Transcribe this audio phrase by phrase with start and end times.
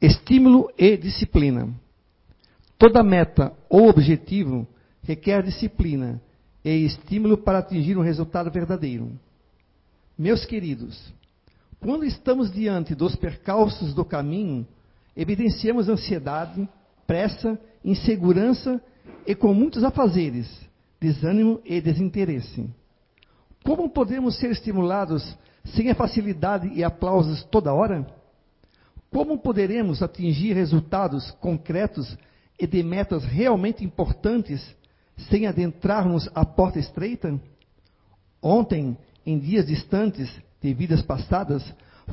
[0.00, 1.68] Estímulo e disciplina.
[2.78, 4.66] Toda meta ou objetivo
[5.02, 6.20] requer disciplina
[6.62, 9.10] e estímulo para atingir um resultado verdadeiro.
[10.18, 11.14] Meus queridos,
[11.80, 14.66] quando estamos diante dos percalços do caminho,
[15.16, 16.68] evidenciamos ansiedade,
[17.06, 18.82] pressa, insegurança
[19.26, 20.48] e com muitos afazeres,
[21.00, 22.68] desânimo e desinteresse.
[23.64, 28.06] Como podemos ser estimulados sem a facilidade e aplausos toda hora?
[29.16, 32.18] Como poderemos atingir resultados concretos
[32.60, 34.76] e de metas realmente importantes
[35.30, 37.40] sem adentrarmos a porta estreita?
[38.42, 41.64] Ontem, em dias distantes de vidas passadas,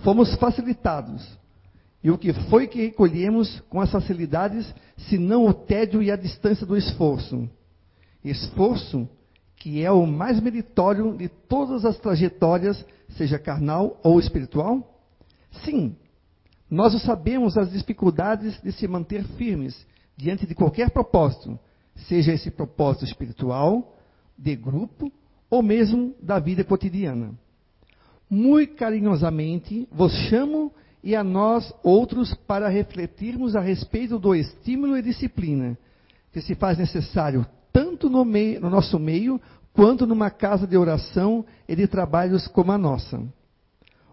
[0.01, 1.37] fomos facilitados.
[2.01, 6.65] E o que foi que recolhemos com as facilidades, senão o tédio e a distância
[6.65, 7.49] do esforço?
[8.23, 9.09] Esforço
[9.57, 14.89] que é o mais meritório de todas as trajetórias, seja carnal ou espiritual?
[15.65, 15.97] Sim,
[16.73, 19.85] nós sabemos as dificuldades de se manter firmes
[20.17, 21.57] diante de qualquer propósito,
[22.07, 23.95] seja esse propósito espiritual,
[24.35, 25.11] de grupo
[25.51, 27.31] ou mesmo da vida cotidiana.
[28.27, 35.03] Muito carinhosamente vos chamo e a nós outros para refletirmos a respeito do estímulo e
[35.03, 35.77] disciplina
[36.31, 39.39] que se faz necessário tanto no, meio, no nosso meio
[39.73, 43.23] quanto numa casa de oração e de trabalhos como a nossa.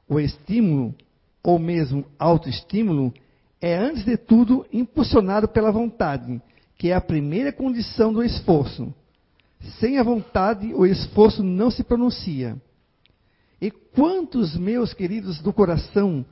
[0.07, 0.95] O estímulo,
[1.43, 3.13] ou mesmo autoestímulo,
[3.61, 6.41] é antes de tudo impulsionado pela vontade,
[6.77, 8.93] que é a primeira condição do esforço.
[9.79, 12.61] Sem a vontade, o esforço não se pronuncia.
[13.61, 16.25] E quantos meus queridos do coração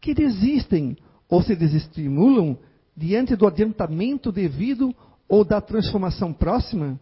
[0.00, 0.96] que desistem
[1.28, 2.58] ou se desestimulam
[2.96, 4.94] diante do adiantamento devido
[5.28, 6.98] ou da transformação próxima?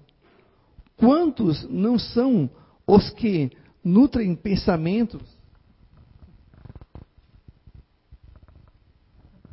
[0.97, 2.51] Quantos não são
[2.87, 3.51] os que
[3.83, 5.23] nutrem pensamentos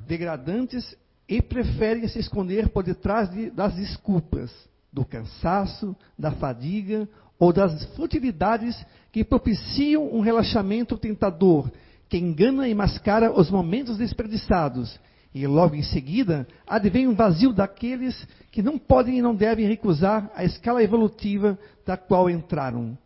[0.09, 4.51] degradantes e preferem se esconder por detrás de, das desculpas,
[4.91, 7.07] do cansaço, da fadiga
[7.37, 11.71] ou das futilidades que propiciam um relaxamento tentador,
[12.09, 14.99] que engana e mascara os momentos desperdiçados.
[15.31, 20.31] E logo em seguida, advém um vazio daqueles que não podem e não devem recusar
[20.35, 22.97] a escala evolutiva da qual entraram.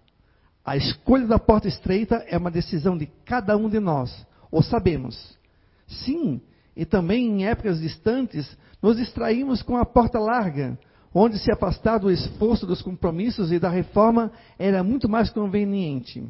[0.64, 5.38] A escolha da porta estreita é uma decisão de cada um de nós, o sabemos.
[5.86, 6.40] Sim,
[6.76, 10.78] e também em épocas distantes, nos distraímos com a porta larga,
[11.14, 16.24] onde se afastar do esforço dos compromissos e da reforma era muito mais conveniente.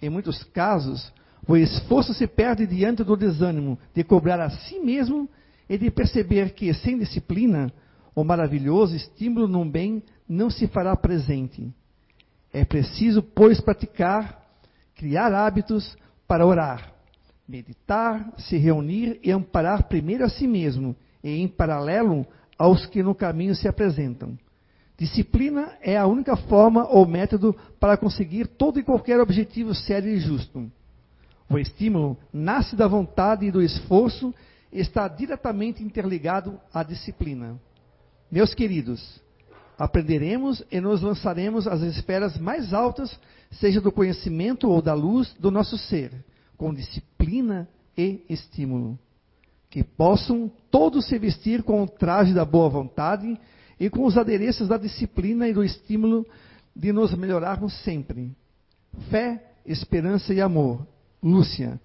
[0.00, 1.12] Em muitos casos,
[1.46, 5.28] o esforço se perde diante do desânimo de cobrar a si mesmo
[5.68, 7.72] e de perceber que, sem disciplina,
[8.14, 11.72] o maravilhoso estímulo no bem não se fará presente.
[12.52, 14.40] É preciso, pois, praticar,
[14.94, 15.96] criar hábitos
[16.26, 16.92] para orar,
[17.50, 22.24] meditar, se reunir e amparar primeiro a si mesmo e, em paralelo,
[22.56, 24.38] aos que no caminho se apresentam.
[24.96, 30.20] Disciplina é a única forma ou método para conseguir todo e qualquer objetivo sério e
[30.20, 30.70] justo.
[31.48, 34.32] O estímulo nasce da vontade e do esforço
[34.72, 37.58] e está diretamente interligado à disciplina.
[38.30, 39.20] Meus queridos,
[39.76, 43.18] aprenderemos e nos lançaremos às esferas mais altas,
[43.50, 46.12] seja do conhecimento ou da luz do nosso ser
[46.60, 47.66] com disciplina
[47.96, 48.98] e estímulo.
[49.70, 53.34] Que possam todos se vestir com o traje da boa vontade
[53.78, 56.26] e com os adereços da disciplina e do estímulo
[56.76, 58.36] de nos melhorarmos sempre.
[59.08, 60.86] Fé, esperança e amor.
[61.22, 61.80] Lúcia.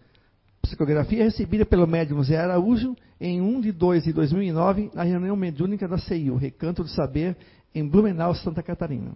[0.61, 5.87] Psicografia recebida pelo médium Zé Araújo em 1 de 2 de 2009, na reunião mediúnica
[5.87, 7.37] da CEIU, Recanto do Saber,
[7.73, 9.15] em Blumenau, Santa Catarina.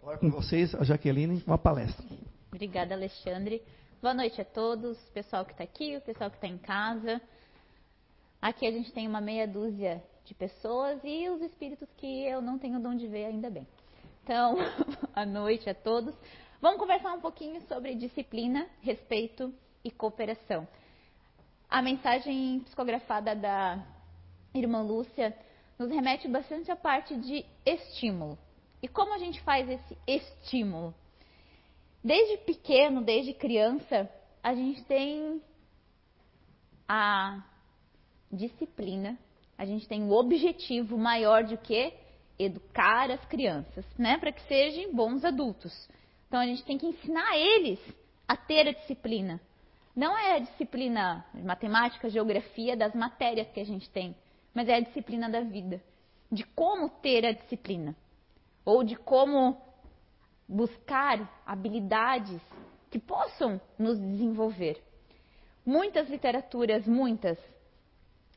[0.00, 2.06] Agora com vocês, a Jaqueline, uma palestra.
[2.52, 3.60] Obrigada, Alexandre.
[4.00, 7.20] Boa noite a todos, pessoal que está aqui, o pessoal que está em casa.
[8.40, 12.60] Aqui a gente tem uma meia dúzia de pessoas e os espíritos que eu não
[12.60, 13.66] tenho de onde ver ainda bem.
[14.22, 14.54] Então,
[15.12, 16.14] boa noite a todos.
[16.60, 20.68] Vamos conversar um pouquinho sobre disciplina, respeito e cooperação.
[21.68, 23.84] A mensagem psicografada da
[24.54, 25.36] irmã Lúcia
[25.76, 28.38] nos remete bastante à parte de estímulo.
[28.80, 30.94] E como a gente faz esse estímulo?
[32.02, 34.08] Desde pequeno, desde criança,
[34.42, 35.42] a gente tem
[36.88, 37.44] a
[38.30, 39.18] disciplina,
[39.56, 41.92] a gente tem o objetivo maior de que
[42.38, 45.88] educar as crianças, né, para que sejam bons adultos.
[46.28, 47.80] Então a gente tem que ensinar eles
[48.26, 49.40] a ter a disciplina.
[49.96, 54.14] Não é a disciplina de matemática, geografia das matérias que a gente tem,
[54.54, 55.82] mas é a disciplina da vida,
[56.30, 57.96] de como ter a disciplina
[58.64, 59.56] ou de como
[60.48, 62.40] buscar habilidades
[62.90, 64.82] que possam nos desenvolver.
[65.64, 67.38] muitas literaturas, muitas,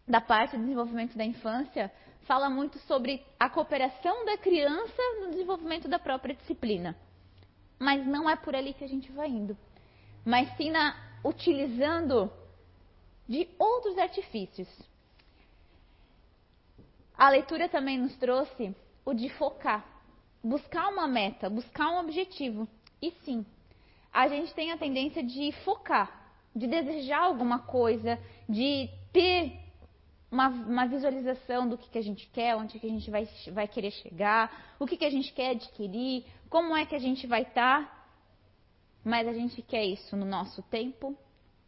[0.05, 1.89] da parte do desenvolvimento da infância,
[2.23, 6.93] fala muito sobre a cooperação da criança no desenvolvimento da própria disciplina.
[7.79, 9.57] Mas não é por ali que a gente vai indo.
[10.25, 12.31] Mas sim na, utilizando
[13.27, 14.67] de outros artifícios.
[17.17, 18.75] A leitura também nos trouxe
[19.05, 19.85] o de focar,
[20.43, 22.67] buscar uma meta, buscar um objetivo.
[23.01, 23.45] E sim,
[24.11, 29.59] a gente tem a tendência de focar, de desejar alguma coisa, de ter
[30.31, 33.67] uma, uma visualização do que, que a gente quer, onde que a gente vai, vai
[33.67, 37.43] querer chegar, o que, que a gente quer adquirir, como é que a gente vai
[37.43, 37.85] estar.
[37.85, 37.97] Tá.
[39.03, 41.17] Mas a gente quer isso no nosso tempo,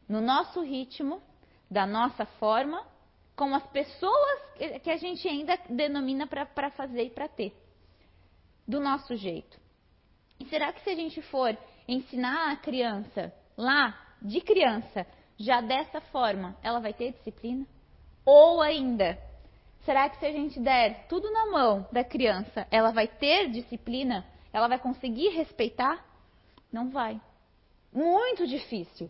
[0.08, 1.22] no nosso ritmo,
[1.70, 2.86] da nossa forma,
[3.36, 4.40] com as pessoas
[4.84, 7.63] que a gente ainda denomina para fazer e para ter.
[8.68, 9.60] Do nosso jeito.
[10.40, 11.58] E será que se a gente for
[11.88, 15.06] ensinar a criança lá, de criança,
[15.38, 17.66] já dessa forma, ela vai ter disciplina?
[18.26, 19.18] Ou ainda,
[19.86, 24.26] será que se a gente der tudo na mão da criança, ela vai ter disciplina?
[24.52, 26.06] Ela vai conseguir respeitar?
[26.72, 27.20] Não vai.
[27.92, 29.10] Muito difícil.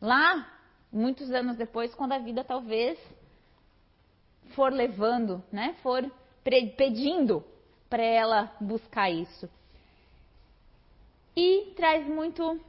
[0.00, 0.50] Lá,
[0.92, 2.98] muitos anos depois, quando a vida talvez
[4.54, 6.10] for levando, né, for
[6.76, 7.44] pedindo
[7.88, 9.48] para ela buscar isso.
[11.36, 12.60] E traz muito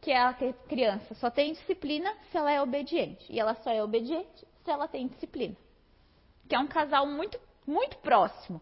[0.00, 0.32] que a
[0.68, 3.24] criança só tem disciplina se ela é obediente.
[3.30, 5.56] E ela só é obediente se ela tem disciplina.
[6.48, 8.60] Que é um casal muito, muito próximo.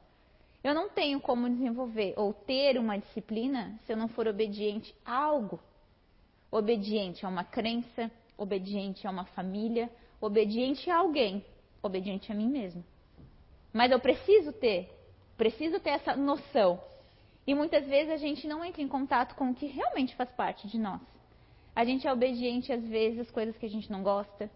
[0.63, 5.15] Eu não tenho como desenvolver ou ter uma disciplina se eu não for obediente a
[5.15, 5.61] algo.
[6.51, 9.91] Obediente a uma crença, obediente a uma família,
[10.21, 11.45] obediente a alguém,
[11.83, 12.83] obediente a mim mesmo.
[13.73, 14.91] Mas eu preciso ter,
[15.37, 16.81] preciso ter essa noção.
[17.47, 20.67] E muitas vezes a gente não entra em contato com o que realmente faz parte
[20.67, 21.01] de nós.
[21.77, 24.51] A gente é obediente às vezes às coisas que a gente não gosta,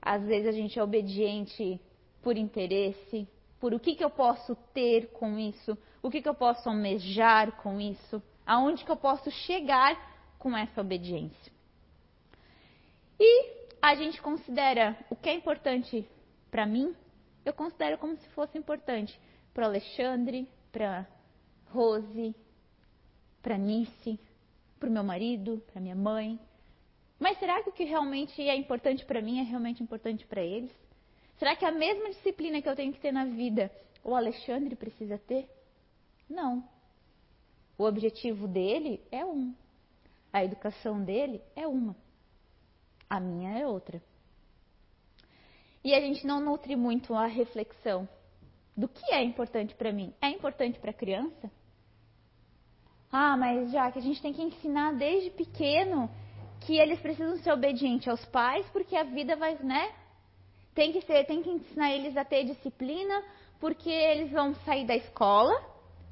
[0.00, 1.80] às vezes a gente é obediente
[2.22, 6.34] por interesse, por o que, que eu posso ter com isso, o que, que eu
[6.34, 11.52] posso almejar com isso, aonde que eu posso chegar com essa obediência.
[13.18, 13.50] E
[13.82, 16.08] a gente considera o que é importante
[16.50, 16.94] para mim,
[17.44, 19.18] eu considero como se fosse importante
[19.52, 21.06] para Alexandre, para
[21.70, 22.34] Rose,
[23.42, 24.18] para Nice,
[24.78, 26.38] para o meu marido, para minha mãe,
[27.20, 30.72] mas será que o que realmente é importante para mim é realmente importante para eles?
[31.38, 33.70] Será que a mesma disciplina que eu tenho que ter na vida
[34.02, 35.46] o Alexandre precisa ter?
[36.28, 36.66] Não.
[37.76, 39.54] O objetivo dele é um.
[40.32, 41.94] A educação dele é uma.
[43.08, 44.02] A minha é outra.
[45.84, 48.08] E a gente não nutre muito a reflexão
[48.76, 50.14] do que é importante para mim.
[50.20, 51.50] É importante para a criança?
[53.12, 56.08] Ah, mas já que a gente tem que ensinar desde pequeno
[56.60, 59.92] que eles precisam ser obedientes aos pais, porque a vida vai, né?
[60.74, 63.22] Tem que ser, tem que ensinar eles a ter disciplina,
[63.58, 65.52] porque eles vão sair da escola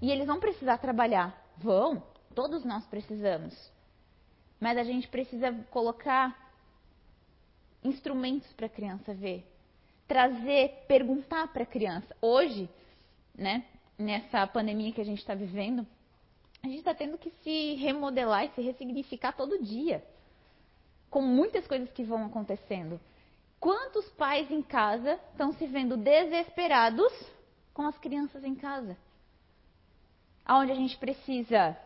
[0.03, 1.37] e eles vão precisar trabalhar.
[1.57, 2.03] Vão,
[2.35, 3.55] todos nós precisamos.
[4.59, 6.37] Mas a gente precisa colocar
[7.85, 9.47] instrumentos para a criança ver,
[10.09, 12.17] trazer, perguntar para a criança.
[12.21, 12.69] Hoje,
[13.37, 13.65] né,
[13.97, 15.87] nessa pandemia que a gente está vivendo,
[16.63, 20.03] a gente está tendo que se remodelar e se ressignificar todo dia
[21.11, 22.99] com muitas coisas que vão acontecendo.
[23.61, 27.13] Quantos pais em casa estão se vendo desesperados
[27.75, 28.97] com as crianças em casa?
[30.45, 31.77] Aonde a gente precisa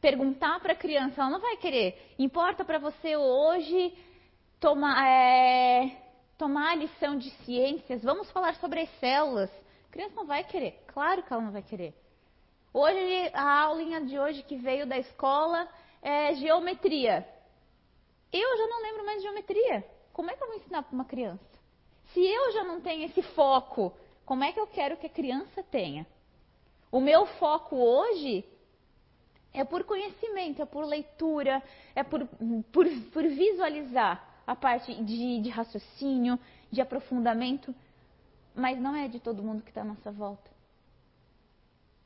[0.00, 2.14] perguntar para a criança, ela não vai querer.
[2.18, 3.92] Importa para você hoje
[4.60, 6.03] tomar, é,
[6.36, 8.02] tomar a lição de ciências?
[8.02, 9.50] Vamos falar sobre as células.
[9.88, 10.82] A criança não vai querer.
[10.88, 11.94] Claro que ela não vai querer.
[12.72, 15.68] Hoje, a aulinha de hoje que veio da escola
[16.02, 17.26] é geometria.
[18.32, 19.86] Eu já não lembro mais de geometria.
[20.12, 21.44] Como é que eu vou ensinar para uma criança?
[22.12, 25.62] Se eu já não tenho esse foco, como é que eu quero que a criança
[25.62, 26.06] tenha?
[26.90, 28.44] O meu foco hoje
[29.52, 31.62] é por conhecimento, é por leitura,
[31.94, 32.26] é por,
[32.72, 36.38] por, por visualizar a parte de, de raciocínio,
[36.70, 37.74] de aprofundamento,
[38.54, 40.50] mas não é de todo mundo que está à nossa volta.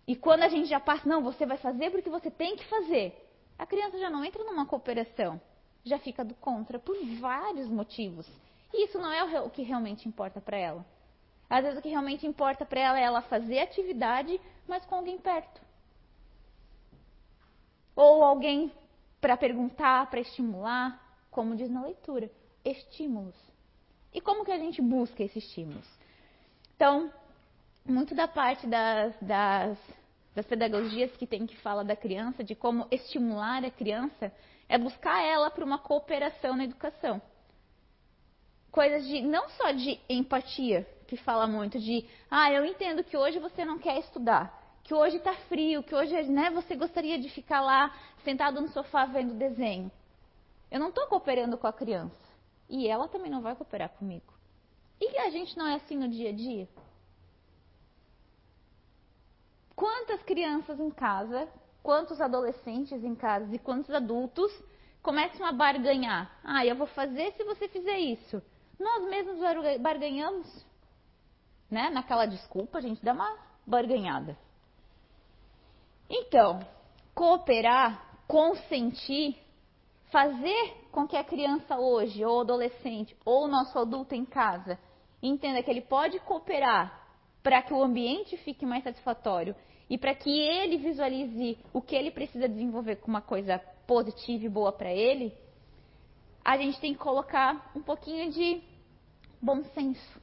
[0.07, 3.14] E quando a gente já passa, não, você vai fazer porque você tem que fazer,
[3.59, 5.40] a criança já não entra numa cooperação
[5.88, 8.28] já fica do contra por vários motivos.
[8.73, 10.85] E isso não é o que realmente importa para ela.
[11.49, 15.18] Às vezes o que realmente importa para ela é ela fazer atividade, mas com alguém
[15.18, 15.61] perto.
[17.97, 18.71] Ou alguém
[19.21, 21.08] para perguntar, para estimular,
[21.38, 22.28] como diz na leitura,
[22.64, 23.37] estímulos.
[24.12, 25.87] E como que a gente busca esses estímulos?
[26.75, 27.12] Então,
[27.85, 29.78] muito da parte das, das,
[30.35, 34.33] das pedagogias que tem que falar da criança, de como estimular a criança,
[34.68, 37.23] é buscar ela para uma cooperação na educação.
[38.73, 43.38] coisas de não só de empatia, que fala muito de, ah, eu entendo que hoje
[43.38, 47.61] você não quer estudar, que hoje está frio, que hoje né, você gostaria de ficar
[47.61, 49.88] lá sentado no sofá vendo desenho.
[50.71, 52.15] Eu não estou cooperando com a criança
[52.69, 54.33] e ela também não vai cooperar comigo.
[55.01, 56.69] E a gente não é assim no dia a dia?
[59.75, 61.49] Quantas crianças em casa,
[61.83, 64.53] quantos adolescentes em casa e quantos adultos
[65.03, 66.37] começam a barganhar?
[66.43, 68.43] Ah, eu vou fazer se você fizer isso.
[68.79, 69.39] Nós mesmos
[69.81, 70.67] barganhamos,
[71.71, 71.91] né?
[71.91, 74.37] Naquela desculpa, a gente dá uma barganhada.
[76.11, 76.61] Então,
[77.15, 79.37] cooperar, consentir,
[80.11, 84.79] fazer com que a criança hoje, ou adolescente, ou o nosso adulto em casa,
[85.23, 87.07] entenda que ele pode cooperar
[87.43, 89.55] para que o ambiente fique mais satisfatório
[89.88, 94.49] e para que ele visualize o que ele precisa desenvolver como uma coisa positiva e
[94.49, 95.33] boa para ele,
[96.45, 98.62] a gente tem que colocar um pouquinho de
[99.41, 100.19] bom senso.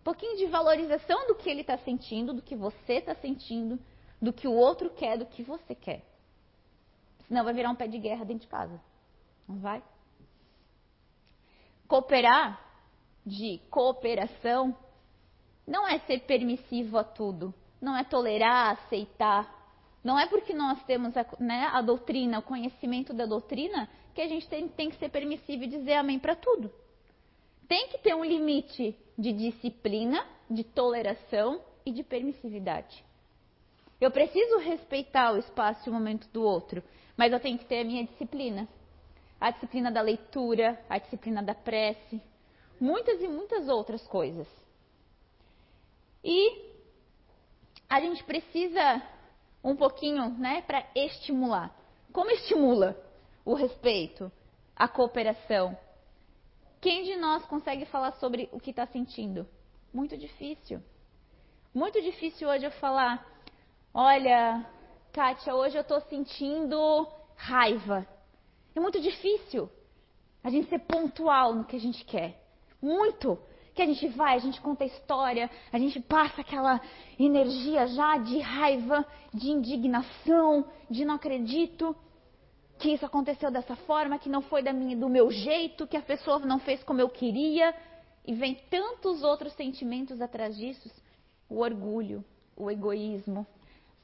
[0.00, 3.78] Um pouquinho de valorização do que ele está sentindo, do que você está sentindo,
[4.20, 6.07] do que o outro quer, do que você quer.
[7.28, 8.80] Senão vai virar um pé de guerra dentro de casa.
[9.46, 9.82] Não vai?
[11.86, 12.60] Cooperar,
[13.24, 14.74] de cooperação,
[15.66, 19.56] não é ser permissivo a tudo, não é tolerar, aceitar.
[20.02, 24.28] Não é porque nós temos a, né, a doutrina, o conhecimento da doutrina, que a
[24.28, 26.72] gente tem, tem que ser permissivo e dizer amém para tudo.
[27.66, 33.04] Tem que ter um limite de disciplina, de toleração e de permissividade.
[34.00, 36.82] Eu preciso respeitar o espaço e o momento do outro,
[37.16, 38.68] mas eu tenho que ter a minha disciplina.
[39.40, 42.20] A disciplina da leitura, a disciplina da prece,
[42.80, 44.46] muitas e muitas outras coisas.
[46.22, 46.68] E
[47.88, 49.02] a gente precisa
[49.62, 51.74] um pouquinho, né, para estimular.
[52.12, 52.96] Como estimula
[53.44, 54.30] o respeito,
[54.76, 55.76] a cooperação?
[56.80, 59.46] Quem de nós consegue falar sobre o que está sentindo?
[59.92, 60.82] Muito difícil.
[61.74, 63.26] Muito difícil hoje eu falar,
[63.92, 64.66] olha,
[65.12, 68.06] Kátia, hoje eu estou sentindo raiva.
[68.74, 69.70] É muito difícil
[70.42, 72.40] a gente ser pontual no que a gente quer.
[72.80, 73.38] Muito
[73.74, 76.80] que a gente vai, a gente conta a história, a gente passa aquela
[77.18, 81.94] energia já de raiva, de indignação, de não acredito
[82.78, 86.38] que isso aconteceu dessa forma, que não foi minha, do meu jeito, que a pessoa
[86.40, 87.74] não fez como eu queria.
[88.26, 90.90] E vem tantos outros sentimentos atrás disso:
[91.48, 92.24] o orgulho,
[92.56, 93.46] o egoísmo,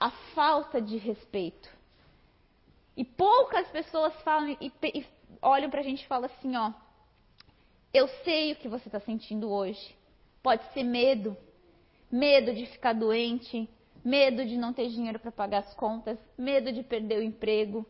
[0.04, 1.66] a falta de respeito.
[2.94, 5.06] E poucas pessoas falam e, e
[5.40, 6.73] olham para a gente e falam assim: ó,
[7.90, 9.96] eu sei o que você está sentindo hoje.
[10.42, 11.34] Pode ser medo,
[12.12, 13.66] medo de ficar doente,
[14.04, 17.87] medo de não ter dinheiro para pagar as contas, medo de perder o emprego.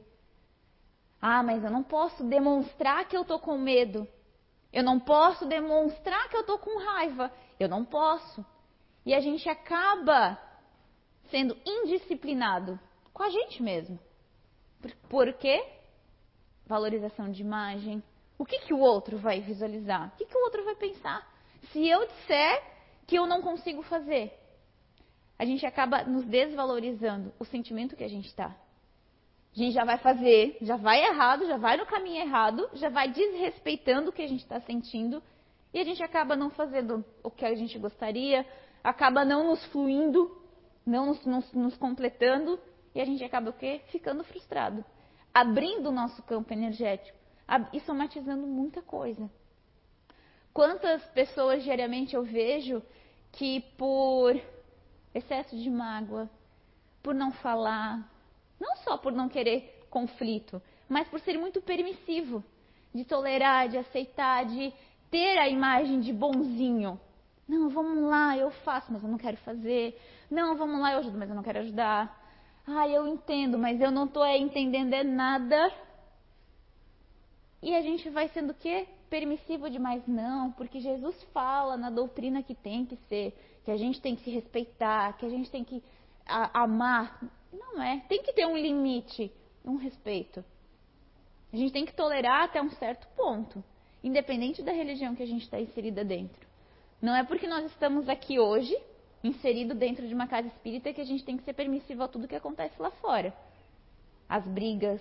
[1.21, 4.07] Ah, mas eu não posso demonstrar que eu estou com medo.
[4.73, 7.33] Eu não posso demonstrar que eu estou com raiva.
[7.59, 8.47] Eu não posso.
[9.05, 10.39] E a gente acaba
[11.31, 12.79] sendo indisciplinado
[13.13, 13.99] com a gente mesmo.
[15.09, 15.65] Por quê?
[16.67, 18.03] Valorização de imagem,
[18.39, 20.09] o que, que o outro vai visualizar?
[20.09, 21.27] O que, que o outro vai pensar?
[21.73, 22.63] Se eu disser
[23.07, 24.33] que eu não consigo fazer,
[25.39, 28.47] a gente acaba nos desvalorizando o sentimento que a gente está.
[28.47, 33.09] A gente já vai fazer, já vai errado, já vai no caminho errado, já vai
[33.09, 35.23] desrespeitando o que a gente está sentindo
[35.73, 38.45] e a gente acaba não fazendo o que a gente gostaria,
[38.83, 40.37] acaba não nos fluindo,
[40.87, 42.59] não nos, nos, nos completando
[42.95, 43.81] e a gente acaba o quê?
[43.89, 44.85] Ficando frustrado,
[45.33, 47.17] abrindo o nosso campo energético
[47.73, 49.31] e somatizando muita coisa.
[50.53, 52.83] Quantas pessoas diariamente eu vejo
[53.33, 54.41] que por
[55.13, 56.31] excesso de mágoa,
[57.03, 58.09] por não falar,
[58.61, 62.43] não só por não querer conflito, mas por ser muito permissivo,
[62.95, 64.73] de tolerar, de aceitar, de
[65.11, 67.01] ter a imagem de bonzinho.
[67.47, 70.01] Não, vamos lá, eu faço, mas eu não quero fazer.
[70.31, 72.23] Não, vamos lá, eu ajudo, mas eu não quero ajudar.
[72.67, 75.73] Ah, eu entendo, mas eu não estou entendendo é nada
[77.65, 78.87] e a gente vai sendo o quê?
[79.09, 80.07] Permissivo demais?
[80.07, 84.23] Não, porque Jesus fala na doutrina que tem que ser, que a gente tem que
[84.23, 85.83] se respeitar, que a gente tem que
[86.27, 87.19] amar.
[87.51, 88.01] Não é.
[88.07, 89.33] Tem que ter um limite,
[89.65, 90.45] um respeito.
[91.51, 93.65] A gente tem que tolerar até um certo ponto,
[94.03, 96.47] independente da religião que a gente está inserida dentro.
[97.01, 98.77] Não é porque nós estamos aqui hoje,
[99.25, 102.29] inserido dentro de uma casa espírita, que a gente tem que ser permissivo a tudo
[102.29, 103.35] que acontece lá fora.
[104.29, 105.01] As brigas,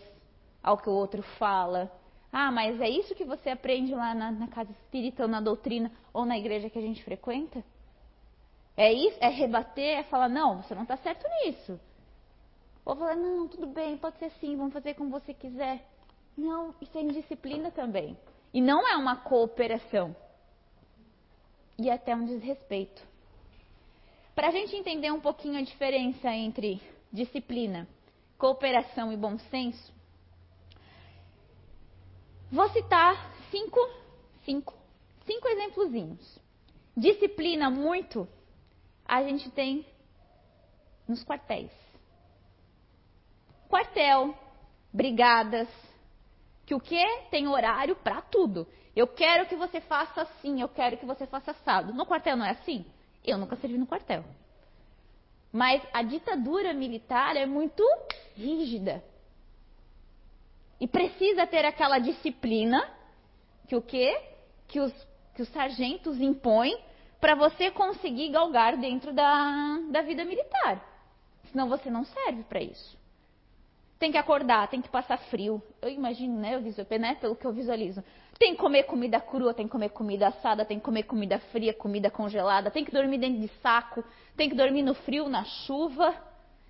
[0.63, 1.91] ao que o outro fala,
[2.31, 5.91] ah, mas é isso que você aprende lá na, na casa espírita ou na doutrina
[6.13, 7.63] ou na igreja que a gente frequenta?
[8.75, 9.17] É isso?
[9.19, 9.99] É rebater?
[9.99, 11.79] É falar, não, você não está certo nisso.
[12.85, 15.85] Ou falar, não, tudo bem, pode ser assim, vamos fazer como você quiser.
[16.35, 18.17] Não, isso é indisciplina também.
[18.53, 20.15] E não é uma cooperação.
[21.77, 23.12] E até um desrespeito.
[24.35, 27.87] Para a gente entender um pouquinho a diferença entre disciplina,
[28.37, 29.93] cooperação e bom senso,
[32.51, 33.79] vou citar cinco,
[34.43, 34.73] cinco,
[35.25, 36.39] cinco exemplozinhos.
[36.97, 38.27] Disciplina muito,
[39.05, 39.85] a gente tem
[41.07, 41.71] nos quartéis.
[43.69, 44.35] Quartel,
[44.91, 45.67] brigadas,
[46.65, 48.67] que o que tem horário para tudo.
[48.95, 51.93] Eu quero que você faça assim, eu quero que você faça assado.
[51.93, 52.85] No quartel não é assim?
[53.23, 54.23] Eu nunca servi no quartel.
[55.51, 57.83] Mas a ditadura militar é muito
[58.35, 59.03] rígida.
[60.79, 62.89] E precisa ter aquela disciplina
[63.67, 64.19] que o quê?
[64.67, 64.91] Que os,
[65.35, 66.77] que os sargentos impõem
[67.21, 70.83] para você conseguir galgar dentro da, da vida militar.
[71.51, 72.97] Senão você não serve para isso.
[74.03, 75.63] Tem que acordar, tem que passar frio.
[75.81, 76.55] Eu imagino, né?
[76.55, 77.15] Eu visualizo, né?
[77.15, 78.03] Pelo que eu visualizo.
[78.37, 81.73] Tem que comer comida crua, tem que comer comida assada, tem que comer comida fria,
[81.73, 84.03] comida congelada, tem que dormir dentro de saco,
[84.35, 86.13] tem que dormir no frio, na chuva,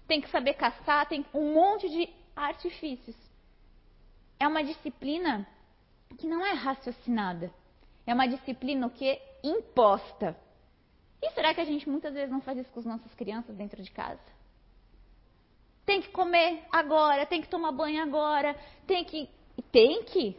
[0.08, 3.16] tem que saber caçar, tem um monte de artifícios.
[4.40, 5.48] É uma disciplina
[6.20, 7.52] que não é raciocinada.
[8.06, 10.38] É uma disciplina que imposta.
[11.20, 13.82] E será que a gente muitas vezes não faz isso com as nossas crianças dentro
[13.82, 14.22] de casa?
[15.86, 18.56] Tem que comer agora, tem que tomar banho agora,
[18.88, 19.30] tem que.
[19.72, 20.38] Tem que?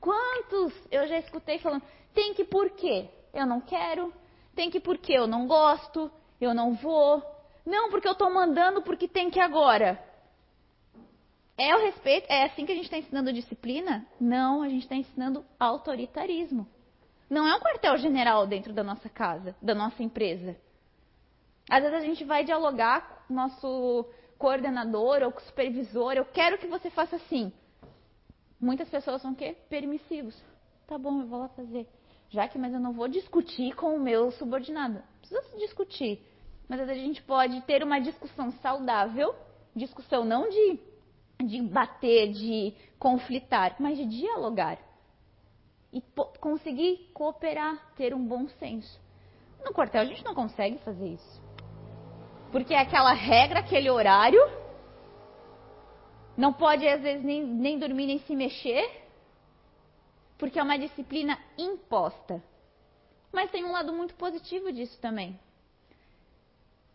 [0.00, 1.82] Quantos eu já escutei falando,
[2.12, 3.08] tem que por quê?
[3.32, 4.12] Eu não quero,
[4.54, 7.22] tem que porque eu não gosto, eu não vou.
[7.64, 10.02] Não, porque eu estou mandando porque tem que agora.
[11.56, 14.06] É o respeito, é assim que a gente está ensinando disciplina?
[14.20, 16.66] Não, a gente está ensinando autoritarismo.
[17.30, 20.56] Não é um quartel-general dentro da nossa casa, da nossa empresa.
[21.70, 24.06] Às vezes a gente vai dialogar o nosso
[24.42, 27.52] coordenador ou com o supervisor, eu quero que você faça assim.
[28.60, 29.56] Muitas pessoas são o quê?
[29.68, 30.36] Permissivos.
[30.88, 31.88] Tá bom, eu vou lá fazer.
[32.28, 35.00] Já que, mas eu não vou discutir com o meu subordinado.
[35.20, 36.20] Precisa discutir.
[36.68, 39.32] Mas a gente pode ter uma discussão saudável,
[39.76, 40.80] discussão não de,
[41.44, 44.78] de bater, de conflitar, mas de dialogar.
[45.92, 46.02] E
[46.40, 49.00] conseguir cooperar, ter um bom senso.
[49.64, 51.41] No quartel a gente não consegue fazer isso.
[52.52, 54.38] Porque é aquela regra, aquele horário,
[56.36, 59.02] não pode, às vezes, nem, nem dormir, nem se mexer,
[60.36, 62.42] porque é uma disciplina imposta.
[63.32, 65.40] Mas tem um lado muito positivo disso também.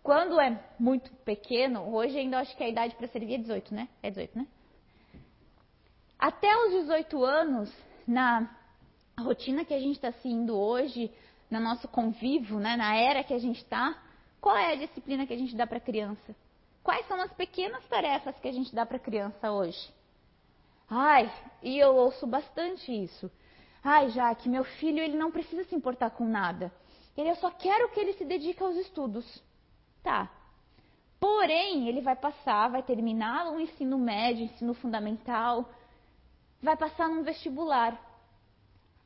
[0.03, 3.89] Quando é muito pequeno, hoje ainda acho que a idade para servir é 18, né?
[4.01, 4.47] É 18, né?
[6.19, 7.73] Até os 18 anos,
[8.07, 8.49] na
[9.19, 11.11] rotina que a gente está seguindo hoje,
[11.49, 14.01] no nosso convívio, né, na era que a gente está,
[14.41, 16.36] qual é a disciplina que a gente dá para a criança?
[16.84, 19.93] Quais são as pequenas tarefas que a gente dá para a criança hoje?
[20.89, 23.30] Ai, e eu ouço bastante isso.
[23.84, 26.71] Ai, Jaque, meu filho ele não precisa se importar com nada.
[27.15, 29.43] Ele eu só quero que ele se dedique aos estudos.
[30.02, 30.30] Tá.
[31.19, 35.69] Porém, ele vai passar, vai terminar o ensino médio, ensino fundamental,
[36.62, 38.00] vai passar num vestibular.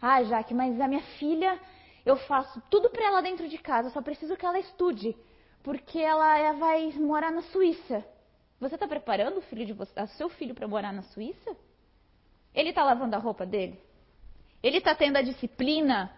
[0.02, 1.60] Ah, Jaque, mas a minha filha,
[2.06, 5.16] eu faço tudo para ela dentro de casa, só preciso que ela estude
[5.64, 8.06] porque ela vai morar na Suíça.
[8.60, 11.56] Você está preparando o filho de você, seu filho para morar na Suíça?
[12.54, 13.80] Ele está lavando a roupa dele?
[14.62, 16.12] Ele está tendo a disciplina,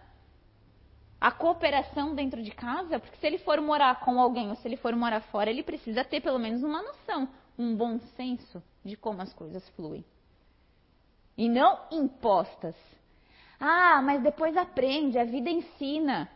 [1.20, 3.00] a cooperação dentro de casa?
[3.00, 6.04] Porque se ele for morar com alguém ou se ele for morar fora, ele precisa
[6.04, 10.04] ter pelo menos uma noção, um bom senso de como as coisas fluem.
[11.38, 12.76] E não impostas.
[13.66, 16.30] Ah, mas depois aprende, a vida ensina.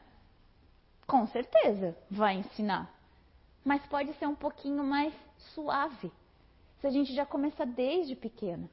[1.06, 2.98] Com certeza vai ensinar
[3.68, 5.13] mas pode ser um pouquinho mais
[5.54, 6.10] suave.
[6.80, 8.70] Se a gente já começa desde pequena.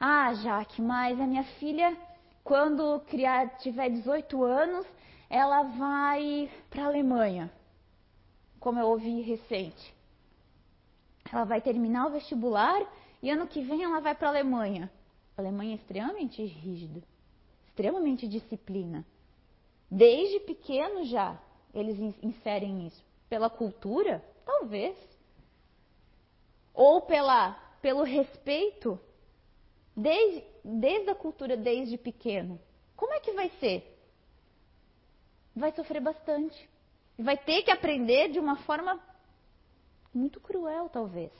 [0.00, 1.96] Ah, Jaque, mas a minha filha,
[2.42, 4.84] quando criar, tiver 18 anos,
[5.30, 7.48] ela vai para a Alemanha,
[8.58, 9.94] como eu ouvi recente.
[11.32, 12.82] Ela vai terminar o vestibular
[13.22, 14.90] e ano que vem ela vai para a Alemanha.
[15.36, 17.06] A Alemanha é extremamente rígida,
[17.78, 19.06] extremamente disciplina.
[19.88, 21.40] Desde pequeno já
[21.72, 23.04] eles inserem isso.
[23.28, 24.24] Pela cultura?
[24.44, 24.96] Talvez.
[26.74, 28.98] Ou pela, pelo respeito,
[29.96, 32.60] desde, desde a cultura, desde pequeno.
[32.96, 33.96] Como é que vai ser?
[35.54, 36.68] Vai sofrer bastante.
[37.16, 39.00] Vai ter que aprender de uma forma
[40.12, 41.32] muito cruel, talvez.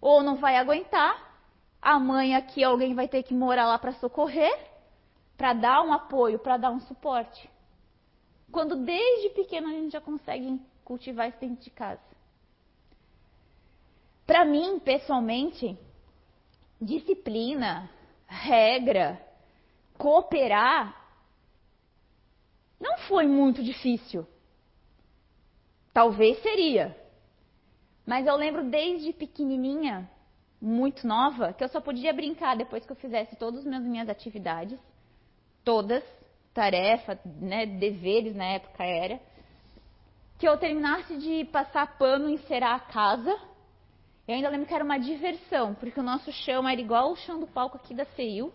[0.00, 1.36] Ou não vai aguentar.
[1.82, 4.75] A mãe aqui, alguém vai ter que morar lá para socorrer,
[5.36, 7.50] para dar um apoio, para dar um suporte.
[8.50, 12.00] Quando desde pequeno a gente já consegue cultivar isso dentro de casa.
[14.26, 15.78] Para mim, pessoalmente,
[16.80, 17.90] disciplina,
[18.26, 19.20] regra,
[19.98, 21.06] cooperar
[22.80, 24.26] não foi muito difícil.
[25.92, 26.96] Talvez seria.
[28.04, 30.08] Mas eu lembro desde pequenininha,
[30.60, 34.78] muito nova, que eu só podia brincar depois que eu fizesse todas as minhas atividades,
[35.66, 36.04] todas,
[36.54, 39.20] tarefa, né, deveres na época era,
[40.38, 43.36] que eu terminasse de passar pano, encerar a casa.
[44.28, 47.40] Eu ainda lembro que era uma diversão, porque o nosso chão era igual o chão
[47.40, 48.52] do palco aqui da CEIU.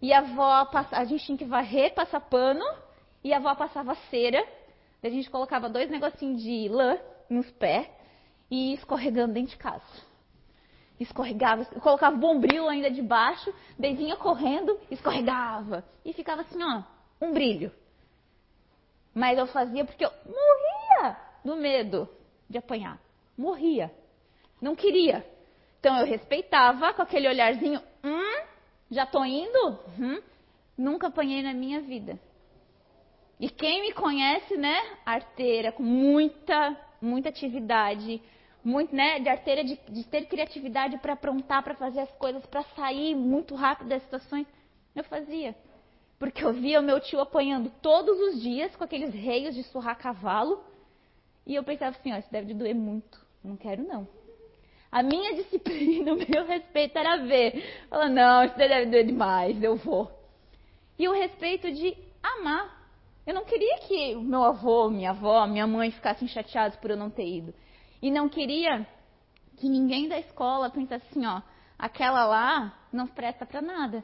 [0.00, 2.64] E a avó, a gente tinha que varrer, passar pano,
[3.24, 4.46] e a avó passava cera.
[5.02, 7.88] A gente colocava dois negocinhos de lã nos pés
[8.50, 10.09] e escorregando dentro de casa.
[11.00, 15.82] Escorregava, colocava bombril ainda debaixo, daí vinha correndo, escorregava.
[16.04, 16.82] E ficava assim, ó,
[17.20, 17.72] um brilho.
[19.14, 22.06] Mas eu fazia porque eu morria do medo
[22.48, 23.00] de apanhar.
[23.36, 23.90] Morria.
[24.60, 25.26] Não queria.
[25.80, 28.44] Então eu respeitava com aquele olharzinho, hum,
[28.90, 29.78] já tô indo?
[29.98, 30.20] Hum,
[30.76, 32.20] nunca apanhei na minha vida.
[33.40, 38.20] E quem me conhece, né, arteira, com muita, muita atividade,
[38.64, 42.62] muito, né, de arteira de, de ter criatividade para aprontar, para fazer as coisas, para
[42.76, 44.46] sair muito rápido das situações,
[44.94, 45.54] eu fazia.
[46.18, 49.96] Porque eu via o meu tio apanhando todos os dias com aqueles reios de surrar
[49.96, 50.62] cavalo.
[51.46, 53.18] E eu pensava assim, ó, isso deve doer muito.
[53.42, 54.06] Não quero não.
[54.92, 57.86] A minha disciplina, o meu respeito era ver.
[57.88, 60.10] Falar, não, isso deve doer demais, eu vou.
[60.98, 62.78] E o respeito de amar.
[63.26, 67.08] Eu não queria que meu avô, minha avó, minha mãe ficassem chateados por eu não
[67.08, 67.54] ter ido.
[68.02, 68.86] E não queria
[69.56, 71.42] que ninguém da escola pensasse assim, ó,
[71.78, 74.02] aquela lá não presta para nada.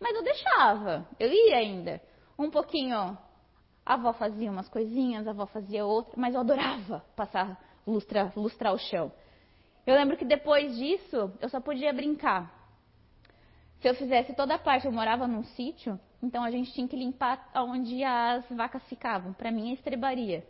[0.00, 2.00] Mas eu deixava, eu ia ainda.
[2.38, 3.18] Um pouquinho, a
[3.94, 8.78] avó fazia umas coisinhas, a avó fazia outra, mas eu adorava passar, lustrar, lustrar o
[8.78, 9.12] chão.
[9.86, 12.52] Eu lembro que depois disso, eu só podia brincar.
[13.80, 16.96] Se eu fizesse toda a parte, eu morava num sítio, então a gente tinha que
[16.96, 19.34] limpar onde as vacas ficavam.
[19.34, 20.46] Para mim, é estrebaria,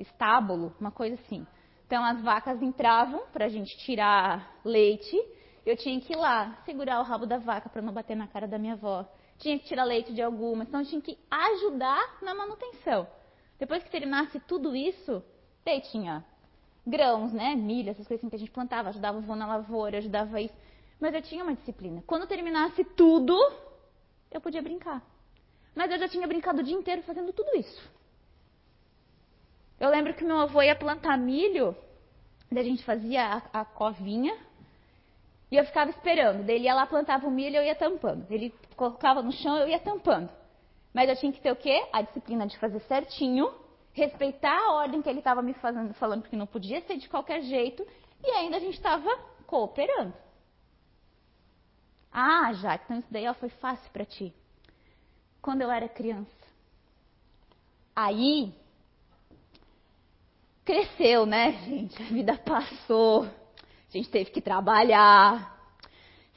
[0.00, 1.46] estábulo, uma coisa assim.
[1.86, 5.16] Então as vacas entravam para a gente tirar leite
[5.64, 8.48] eu tinha que ir lá segurar o rabo da vaca para não bater na cara
[8.48, 9.06] da minha avó.
[9.38, 13.06] Tinha que tirar leite de algumas, então eu tinha que ajudar na manutenção.
[13.58, 15.22] Depois que terminasse tudo isso,
[15.64, 16.24] daí tinha
[16.86, 19.98] grãos, né, milho, essas coisas assim que a gente plantava, ajudava o avô na lavoura,
[19.98, 20.54] ajudava isso.
[20.98, 22.02] Mas eu tinha uma disciplina.
[22.06, 23.34] Quando terminasse tudo,
[24.30, 25.02] eu podia brincar.
[25.74, 27.90] Mas eu já tinha brincado o dia inteiro fazendo tudo isso.
[29.80, 31.74] Eu lembro que meu avô ia plantar milho,
[32.52, 34.36] daí a gente fazia a, a covinha,
[35.50, 36.44] e eu ficava esperando.
[36.44, 38.26] Daí ele ia lá, plantava o milho, eu ia tampando.
[38.30, 40.30] Ele colocava no chão, eu ia tampando.
[40.92, 41.88] Mas eu tinha que ter o quê?
[41.92, 43.52] A disciplina de fazer certinho,
[43.94, 47.40] respeitar a ordem que ele estava me fazendo, falando que não podia ser de qualquer
[47.40, 47.86] jeito,
[48.22, 49.10] e ainda a gente estava
[49.46, 50.12] cooperando.
[52.12, 54.34] Ah, já, então isso daí ó, foi fácil para ti.
[55.40, 56.30] Quando eu era criança.
[57.96, 58.52] Aí,
[60.70, 62.00] cresceu, né, gente?
[62.00, 63.24] A vida passou.
[63.24, 65.58] A gente teve que trabalhar,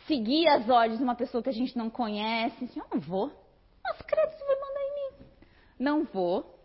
[0.08, 2.66] seguir as ordens de uma pessoa que a gente não conhece.
[2.66, 3.32] Assim, eu não vou.
[3.84, 5.26] Mas credo, você vai mandar em mim.
[5.78, 6.60] Não vou.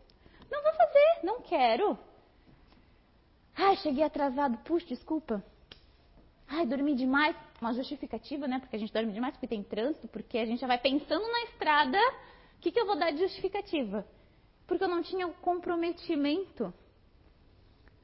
[0.50, 1.98] Não vou fazer, não quero.
[3.54, 4.56] Ai, cheguei atrasado.
[4.64, 5.44] Puxa, desculpa.
[6.48, 7.36] Ai, dormi demais.
[7.60, 8.60] Uma justificativa, né?
[8.60, 11.42] Porque a gente dorme demais porque tem trânsito, porque a gente já vai pensando na
[11.42, 11.98] estrada.
[12.56, 14.06] O que, que eu vou dar de justificativa?
[14.66, 16.72] Porque eu não tinha o comprometimento.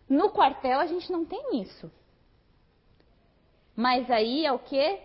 [0.09, 1.91] No quartel a gente não tem isso.
[3.75, 5.01] Mas aí é o que?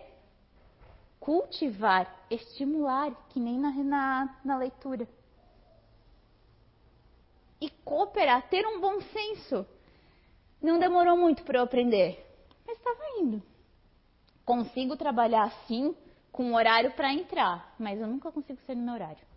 [1.18, 5.08] Cultivar, estimular, que nem na, na, na leitura.
[7.60, 9.66] E cooperar, ter um bom senso.
[10.62, 12.24] Não demorou muito para eu aprender,
[12.66, 13.42] mas estava indo.
[14.44, 15.94] Consigo trabalhar assim,
[16.32, 19.30] com horário para entrar, mas eu nunca consigo ser no meu horário.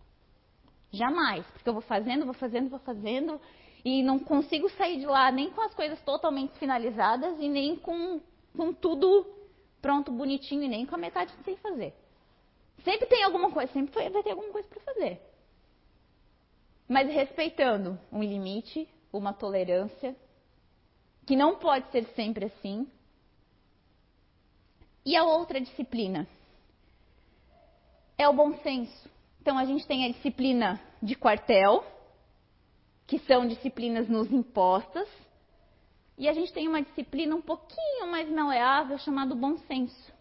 [0.91, 3.41] Jamais, porque eu vou fazendo, vou fazendo, vou fazendo,
[3.83, 8.21] e não consigo sair de lá nem com as coisas totalmente finalizadas e nem com
[8.55, 9.25] com tudo
[9.81, 11.93] pronto, bonitinho e nem com a metade sem fazer.
[12.83, 15.21] Sempre tem alguma coisa, sempre vai ter alguma coisa para fazer.
[16.87, 20.15] Mas respeitando um limite, uma tolerância,
[21.25, 22.87] que não pode ser sempre assim.
[25.05, 26.27] E a outra disciplina
[28.17, 29.09] é o bom senso.
[29.41, 31.83] Então a gente tem a disciplina de quartel,
[33.05, 35.07] que são disciplinas nos impostas,
[36.17, 40.13] e a gente tem uma disciplina um pouquinho mais maleável chamada bom senso,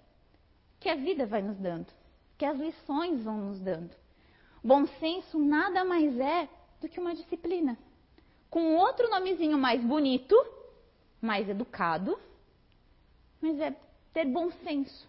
[0.81, 1.87] que a vida vai nos dando,
[2.39, 3.95] que as lições vão nos dando.
[4.65, 6.49] Bom senso nada mais é
[6.81, 7.77] do que uma disciplina.
[8.49, 10.35] Com outro nomezinho mais bonito,
[11.21, 12.19] mais educado,
[13.41, 13.75] mas é
[14.13, 15.09] ter bom senso.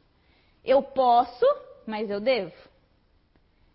[0.63, 1.45] Eu posso,
[1.85, 2.53] mas eu devo.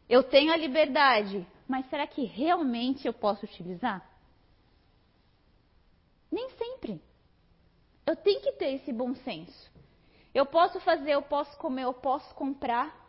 [0.09, 4.03] Eu tenho a liberdade, mas será que realmente eu posso utilizar?
[6.33, 7.01] Nem sempre.
[8.07, 9.71] Eu tenho que ter esse bom senso.
[10.35, 13.07] Eu posso fazer, eu posso comer, eu posso comprar,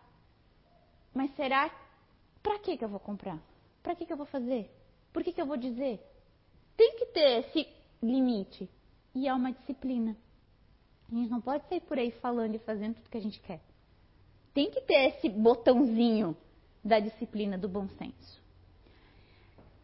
[1.13, 1.73] mas será
[2.43, 3.39] para que que eu vou comprar?
[3.81, 4.69] Para que que eu vou fazer?
[5.13, 6.01] Por que que eu vou dizer?
[6.75, 7.67] Tem que ter esse
[8.01, 8.69] limite
[9.15, 10.17] e é uma disciplina.
[11.09, 13.61] A gente não pode sair por aí falando e fazendo tudo que a gente quer.
[14.53, 16.35] Tem que ter esse botãozinho
[16.83, 18.48] da disciplina do bom senso.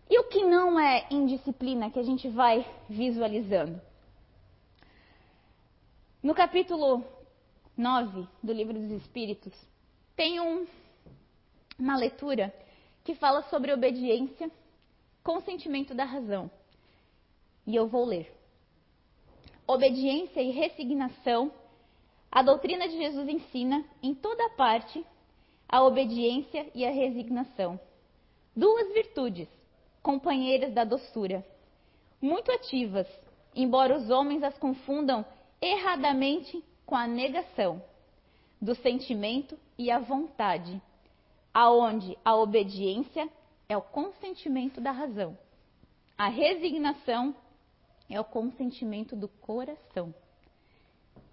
[0.09, 3.81] E o que não é indisciplina que a gente vai visualizando?
[6.21, 7.03] No capítulo
[7.75, 9.53] 9 do Livro dos Espíritos,
[10.15, 10.65] tem um,
[11.77, 12.53] uma leitura
[13.03, 14.49] que fala sobre obediência,
[15.23, 16.49] consentimento da razão.
[17.65, 18.31] E eu vou ler.
[19.67, 21.51] Obediência e resignação.
[22.31, 25.03] A doutrina de Jesus ensina, em toda parte,
[25.67, 27.79] a obediência e a resignação.
[28.55, 29.49] Duas virtudes,
[30.05, 31.43] companheiras da doçura,
[32.21, 33.07] muito ativas,
[33.55, 35.25] embora os homens as confundam
[35.59, 37.81] erradamente com a negação
[38.61, 40.79] do sentimento e a vontade,
[41.51, 43.27] aonde a obediência
[43.67, 45.35] é o consentimento da razão,
[46.15, 47.35] a resignação
[48.07, 50.13] é o consentimento do coração.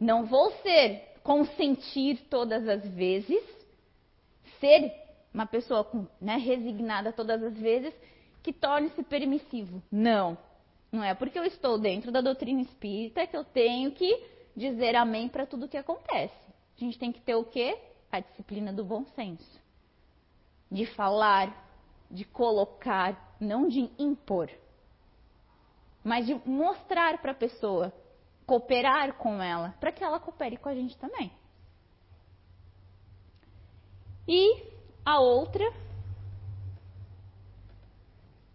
[0.01, 3.45] Não vou ser consentir todas as vezes,
[4.59, 4.91] ser
[5.33, 5.87] uma pessoa
[6.19, 7.93] né, resignada todas as vezes,
[8.43, 9.83] que torne-se permissivo.
[9.91, 10.37] Não.
[10.91, 15.29] Não é porque eu estou dentro da doutrina espírita que eu tenho que dizer amém
[15.29, 16.35] para tudo que acontece.
[16.77, 17.79] A gente tem que ter o quê?
[18.11, 19.61] A disciplina do bom senso.
[20.71, 21.67] De falar,
[22.11, 24.51] de colocar, não de impor.
[26.05, 27.93] Mas de mostrar para a pessoa,
[28.45, 31.33] cooperar com ela, para que ela coopere com a gente também.
[34.29, 34.63] E
[35.05, 35.65] a outra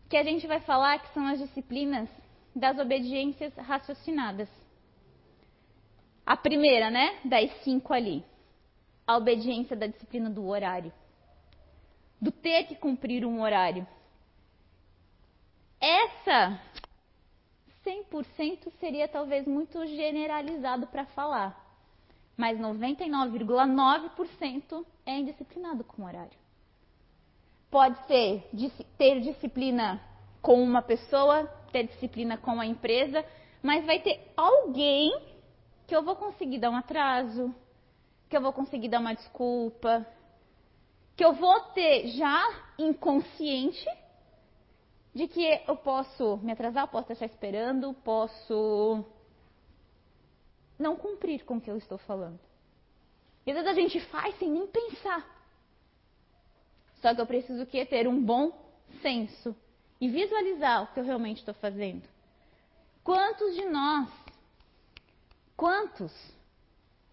[0.09, 2.09] que a gente vai falar que são as disciplinas
[2.55, 4.49] das obediências raciocinadas.
[6.25, 8.25] A primeira, né, das cinco ali,
[9.05, 10.91] a obediência da disciplina do horário,
[12.21, 13.87] do ter que cumprir um horário.
[15.79, 16.59] Essa
[17.85, 21.55] 100% seria talvez muito generalizado para falar,
[22.35, 26.46] mas 99,9% é indisciplinado com horário.
[27.77, 28.43] Pode ser
[28.97, 30.01] ter disciplina
[30.41, 33.23] com uma pessoa, ter disciplina com a empresa,
[33.61, 35.15] mas vai ter alguém
[35.85, 37.53] que eu vou conseguir dar um atraso,
[38.27, 40.07] que eu vou conseguir dar uma desculpa,
[41.15, 43.87] que eu vou ter já inconsciente
[45.13, 49.05] de que eu posso me atrasar, posso deixar esperando, posso
[50.79, 52.39] não cumprir com o que eu estou falando.
[53.45, 55.36] E às vezes a gente faz sem nem pensar.
[57.01, 58.51] Só que eu preciso que ter um bom
[59.01, 59.55] senso
[59.99, 62.07] e visualizar o que eu realmente estou fazendo.
[63.03, 64.09] Quantos de nós,
[65.55, 66.13] quantos?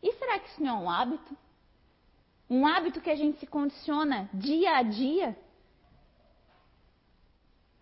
[0.02, 1.36] E será que isso não é um hábito?
[2.48, 5.36] Um hábito que a gente se condiciona dia a dia?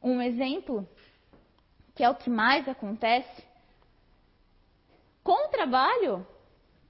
[0.03, 0.89] Um exemplo,
[1.95, 3.45] que é o que mais acontece,
[5.23, 6.27] com o trabalho,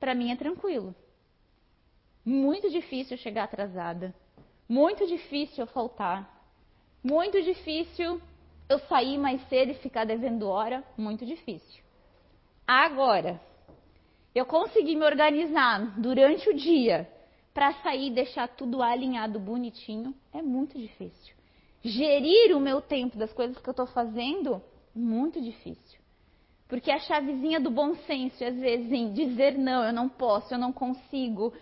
[0.00, 0.94] para mim é tranquilo.
[2.24, 4.14] Muito difícil chegar atrasada.
[4.72, 6.18] Muito difícil eu faltar.
[7.04, 8.18] Muito difícil
[8.70, 10.82] eu sair mais cedo e ficar devendo hora.
[10.96, 11.82] Muito difícil.
[12.66, 13.38] Agora,
[14.34, 17.06] eu consegui me organizar durante o dia
[17.52, 21.34] para sair e deixar tudo alinhado bonitinho é muito difícil.
[21.84, 24.62] Gerir o meu tempo das coisas que eu estou fazendo,
[24.94, 26.00] muito difícil.
[26.66, 30.58] Porque a chavezinha do bom senso, às vezes, em dizer não, eu não posso, eu
[30.58, 31.52] não consigo,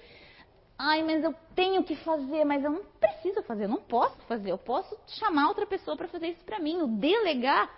[0.83, 4.51] Ai, mas eu tenho que fazer, mas eu não preciso fazer, eu não posso fazer.
[4.51, 6.81] Eu posso chamar outra pessoa para fazer isso para mim.
[6.81, 7.71] O delegar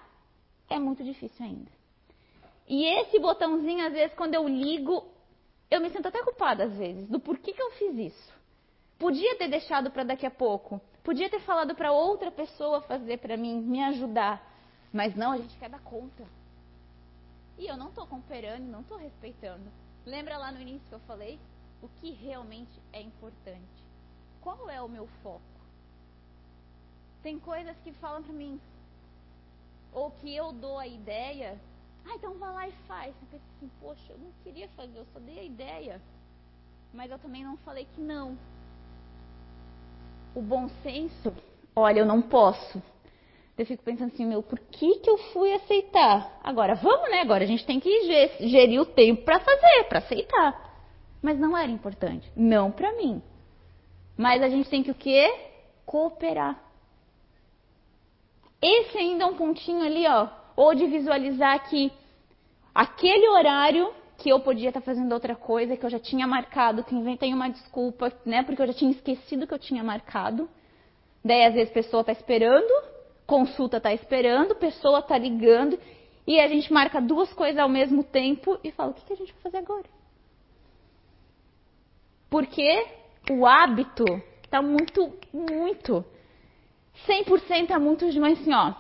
[0.71, 1.69] é muito difícil ainda.
[2.69, 5.05] E esse botãozinho, às vezes, quando eu ligo,
[5.69, 8.33] eu me sinto até culpada, às vezes, do porquê que eu fiz isso.
[9.01, 10.81] Podia ter deixado para daqui a pouco.
[11.03, 14.41] Podia ter falado para outra pessoa fazer para mim, me ajudar.
[14.93, 16.25] Mas não, a gente quer dar conta.
[17.59, 19.69] E eu não estou cooperando, não estou respeitando.
[20.07, 21.41] Lembra lá no início que eu falei?
[21.83, 23.83] O que realmente é importante.
[24.41, 25.43] Qual é o meu foco?
[27.23, 28.61] Tem coisas que falam para mim,
[29.93, 31.61] ou que eu dou a ideia,
[32.05, 33.15] ah, então vai lá e faz.
[33.21, 36.01] Eu penso assim, poxa, eu não queria fazer, eu só dei a ideia.
[36.93, 38.37] Mas eu também não falei que não.
[40.35, 41.33] O bom senso,
[41.77, 42.83] olha, eu não posso.
[43.57, 46.41] Eu fico pensando assim, meu, por que, que eu fui aceitar?
[46.43, 47.21] Agora, vamos, né?
[47.21, 50.72] Agora a gente tem que gerir o tempo para fazer, para aceitar.
[51.23, 52.31] Mas não era importante.
[52.37, 53.23] Não para mim.
[54.17, 55.33] Mas a gente tem que o quê?
[55.87, 56.63] cooperar.
[58.61, 61.93] Esse ainda é um pontinho ali, ó, ou de visualizar que
[62.75, 66.95] aquele horário que eu podia estar fazendo outra coisa, que eu já tinha marcado, que
[66.95, 70.49] inventei uma desculpa, né, porque eu já tinha esquecido que eu tinha marcado.
[71.25, 72.73] Daí às vezes a pessoa está esperando,
[73.27, 75.79] consulta está esperando, pessoa está ligando
[76.27, 79.17] e a gente marca duas coisas ao mesmo tempo e fala: o que, que a
[79.17, 80.02] gente vai fazer agora?
[82.33, 82.87] Porque
[83.31, 84.07] o hábito
[84.43, 86.03] está muito, muito.
[87.07, 88.73] 100% é muito demais assim, ó.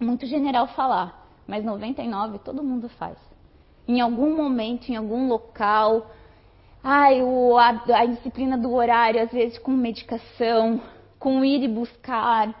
[0.00, 1.28] Muito general falar.
[1.46, 3.18] Mas 99% todo mundo faz.
[3.86, 6.10] Em algum momento, em algum local.
[6.82, 10.80] Ai, o, a, a disciplina do horário, às vezes com medicação,
[11.18, 12.54] com ir e buscar.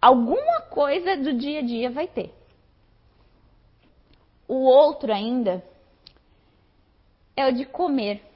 [0.00, 2.32] Alguma coisa do dia a dia vai ter.
[4.48, 5.62] O outro ainda
[7.36, 8.33] é o de comer.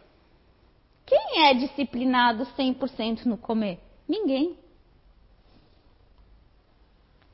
[1.08, 3.80] Quem é disciplinado 100% no comer?
[4.06, 4.58] Ninguém.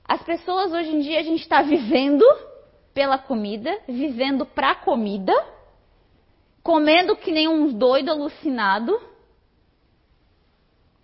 [0.06, 2.24] As pessoas hoje em dia a gente está vivendo
[2.92, 5.34] pela comida, vivendo para comida,
[6.62, 8.96] comendo que nem uns doido alucinado.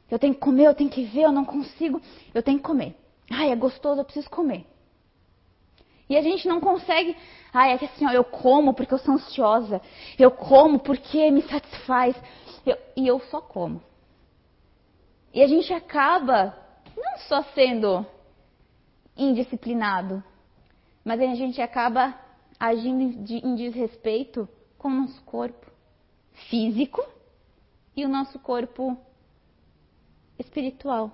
[0.09, 2.01] Eu tenho que comer, eu tenho que ver, eu não consigo,
[2.33, 2.95] eu tenho que comer.
[3.29, 4.65] Ai, é gostoso, eu preciso comer.
[6.11, 7.17] E a gente não consegue.
[7.55, 9.81] Ai, é que assim, ó, eu como porque eu sou ansiosa.
[10.19, 12.17] Eu como porque me satisfaz.
[12.65, 13.83] Eu, e eu só como.
[15.33, 16.57] E a gente acaba
[16.97, 18.05] não só sendo
[19.17, 20.23] indisciplinado,
[21.05, 22.19] mas a gente acaba
[22.59, 25.67] agindo em desrespeito com o nosso corpo
[26.49, 27.05] físico
[27.97, 28.97] e o nosso corpo
[30.39, 31.11] espiritual.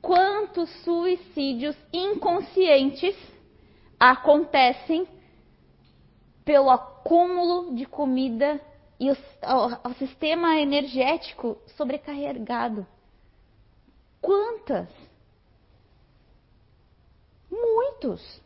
[0.00, 3.16] Quantos suicídios inconscientes
[3.98, 5.06] acontecem
[6.44, 8.60] pelo acúmulo de comida
[9.02, 12.86] e o, o, o sistema energético sobrecarregado?
[14.20, 14.88] Quantas?
[17.50, 18.40] Muitos.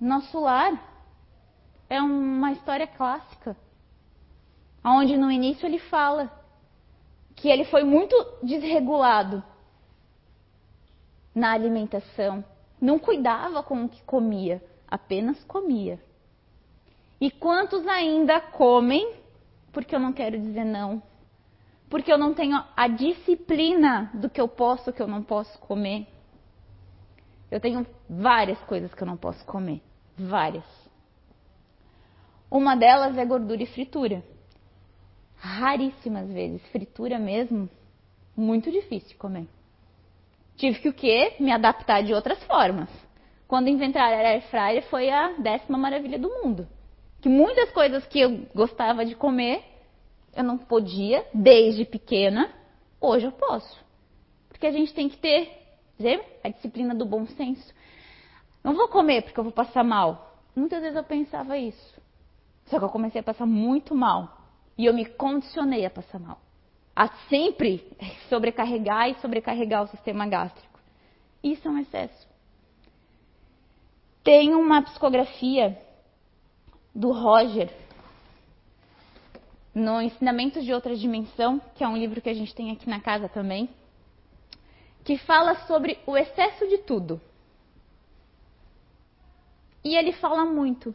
[0.00, 0.80] Nosso lar
[1.90, 3.56] é uma história clássica,
[4.84, 6.30] onde no início ele fala
[7.34, 8.14] que ele foi muito
[8.44, 9.42] desregulado
[11.34, 12.44] na alimentação,
[12.80, 15.98] não cuidava com o que comia, apenas comia.
[17.22, 19.14] E quantos ainda comem
[19.70, 21.00] porque eu não quero dizer não?
[21.88, 25.56] Porque eu não tenho a disciplina do que eu posso, o que eu não posso
[25.60, 26.08] comer.
[27.48, 29.80] Eu tenho várias coisas que eu não posso comer.
[30.18, 30.64] Várias.
[32.50, 34.24] Uma delas é gordura e fritura.
[35.36, 36.60] Raríssimas vezes.
[36.72, 37.70] Fritura mesmo,
[38.36, 39.46] muito difícil comer.
[40.56, 41.36] Tive que o quê?
[41.38, 42.88] Me adaptar de outras formas.
[43.46, 46.66] Quando inventaram a air fryer foi a décima maravilha do mundo
[47.22, 49.64] que muitas coisas que eu gostava de comer,
[50.34, 52.50] eu não podia desde pequena,
[53.00, 53.80] hoje eu posso.
[54.48, 55.62] Porque a gente tem que ter
[56.42, 57.72] a disciplina do bom senso.
[58.62, 60.36] Não vou comer porque eu vou passar mal.
[60.54, 62.02] Muitas vezes eu pensava isso.
[62.66, 64.38] Só que eu comecei a passar muito mal.
[64.76, 66.40] E eu me condicionei a passar mal.
[66.94, 67.88] A sempre
[68.28, 70.80] sobrecarregar e sobrecarregar o sistema gástrico.
[71.40, 72.26] Isso é um excesso.
[74.24, 75.78] Tem uma psicografia
[76.94, 77.70] do Roger
[79.74, 83.00] no Ensinamentos de Outra Dimensão, que é um livro que a gente tem aqui na
[83.00, 83.70] casa também,
[85.04, 87.20] que fala sobre o excesso de tudo.
[89.82, 90.94] E ele fala muito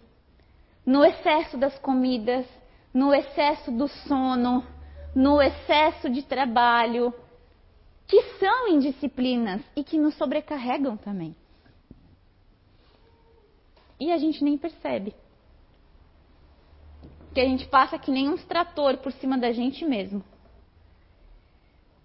[0.85, 2.45] no excesso das comidas,
[2.93, 4.63] no excesso do sono,
[5.13, 7.13] no excesso de trabalho,
[8.07, 11.35] que são indisciplinas e que nos sobrecarregam também.
[13.99, 15.13] E a gente nem percebe
[17.37, 20.23] que a gente passa que nem um trator por cima da gente mesmo.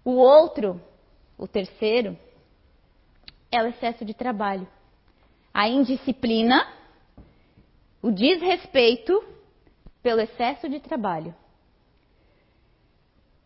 [0.05, 0.79] O outro,
[1.35, 2.15] o terceiro,
[3.51, 4.67] é o excesso de trabalho.
[5.51, 6.71] A indisciplina,
[7.99, 9.23] o desrespeito
[10.03, 11.33] pelo excesso de trabalho.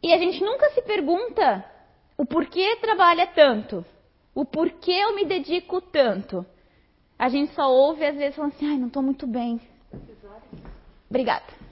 [0.03, 1.63] E a gente nunca se pergunta
[2.17, 3.85] o porquê trabalha tanto,
[4.35, 6.45] o porquê eu me dedico tanto.
[7.17, 9.61] A gente só ouve às vezes falando assim, ai, não estou muito bem.
[11.09, 11.66] Obrigada.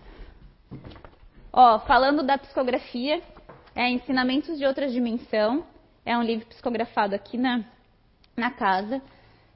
[1.57, 3.23] Ó, falando da psicografia,
[3.73, 5.65] é Ensinamentos de Outra Dimensão.
[6.05, 7.63] É um livro psicografado aqui na,
[8.35, 9.01] na casa.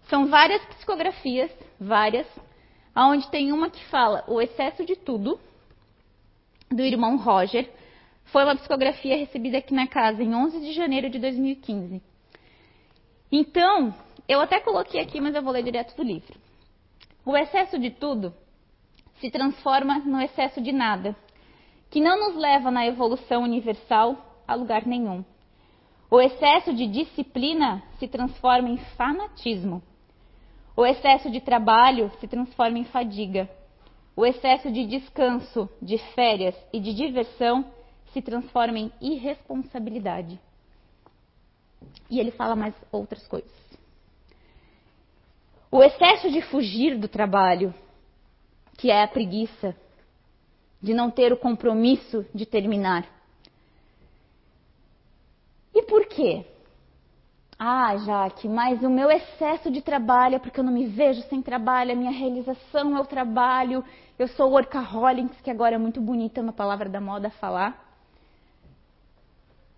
[0.04, 2.26] São várias psicografias, várias,
[2.96, 5.38] onde tem uma que fala o excesso de tudo,
[6.72, 7.70] do irmão Roger.
[8.28, 12.02] Foi uma psicografia recebida aqui na casa em 11 de janeiro de 2015.
[13.30, 13.94] Então,
[14.26, 16.40] eu até coloquei aqui, mas eu vou ler direto do livro.
[17.26, 18.34] O excesso de tudo
[19.20, 21.14] se transforma no excesso de nada,
[21.90, 25.24] que não nos leva na evolução universal, a lugar nenhum.
[26.12, 29.82] O excesso de disciplina se transforma em fanatismo.
[30.76, 33.50] O excesso de trabalho se transforma em fadiga.
[34.16, 37.66] O excesso de descanso, de férias e de diversão
[38.12, 40.40] se transforma em irresponsabilidade.
[42.10, 43.52] E ele fala mais outras coisas.
[45.72, 47.74] O excesso de fugir do trabalho,
[48.78, 49.76] que é a preguiça,
[50.82, 53.06] de não ter o compromisso de terminar.
[55.74, 56.46] E por quê?
[57.58, 61.42] Ah, Jaque, mas o meu excesso de trabalho é porque eu não me vejo sem
[61.42, 63.84] trabalho, a minha realização é o trabalho,
[64.18, 67.86] eu sou workaholics, que agora é muito bonita uma palavra da moda falar.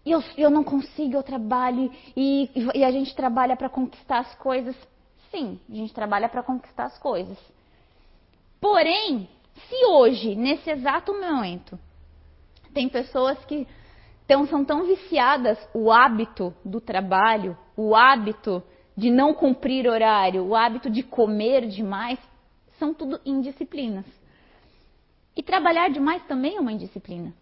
[0.06, 4.76] Eu, eu não consigo, eu trabalho e, e a gente trabalha para conquistar as coisas.
[5.32, 7.38] Sim, a gente trabalha para conquistar as coisas.
[8.60, 9.28] Porém,
[9.68, 11.80] se hoje, nesse exato momento,
[12.74, 13.68] tem pessoas que
[14.28, 18.64] tão, são tão viciadas o hábito do trabalho, o hábito
[18.96, 22.20] de não cumprir horário, o hábito de comer demais,
[22.78, 24.06] são tudo indisciplinas.
[25.36, 27.34] E trabalhar demais também é uma indisciplina.